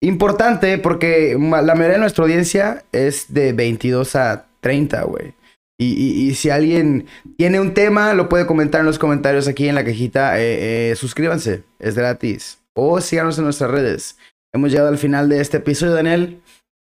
[0.01, 5.35] importante porque la mayoría de nuestra audiencia es de 22 a 30, güey.
[5.77, 7.05] Y, y- y si alguien
[7.37, 10.39] tiene un tema, lo puede comentar en los comentarios aquí en la cajita.
[10.39, 12.59] Eh, eh, suscríbanse, es gratis.
[12.73, 14.17] O síganos en nuestras redes.
[14.53, 16.39] Hemos llegado al final de este episodio, Daniel.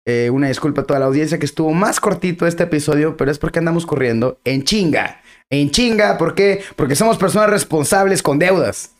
[0.07, 3.37] Eh, una disculpa a toda la audiencia que estuvo más cortito este episodio, pero es
[3.39, 5.21] porque andamos corriendo en chinga.
[5.49, 6.61] En chinga, ¿por qué?
[6.75, 8.93] Porque somos personas responsables con deudas.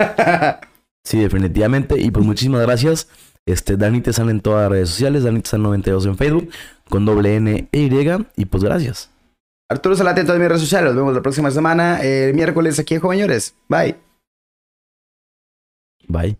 [1.04, 1.98] Sí, definitivamente.
[1.98, 3.08] Y pues muchísimas gracias.
[3.46, 5.22] Este, Dani te sale en todas las redes sociales.
[5.24, 6.50] Dani te 92 en Facebook.
[6.90, 7.90] Con doble N e Y.
[8.36, 9.10] Y pues gracias.
[9.70, 10.88] Arturo Salate en todas mis redes sociales.
[10.88, 13.54] Nos vemos la próxima semana, el miércoles aquí en Joveñores.
[13.68, 13.96] Bye.
[16.08, 16.38] Bye.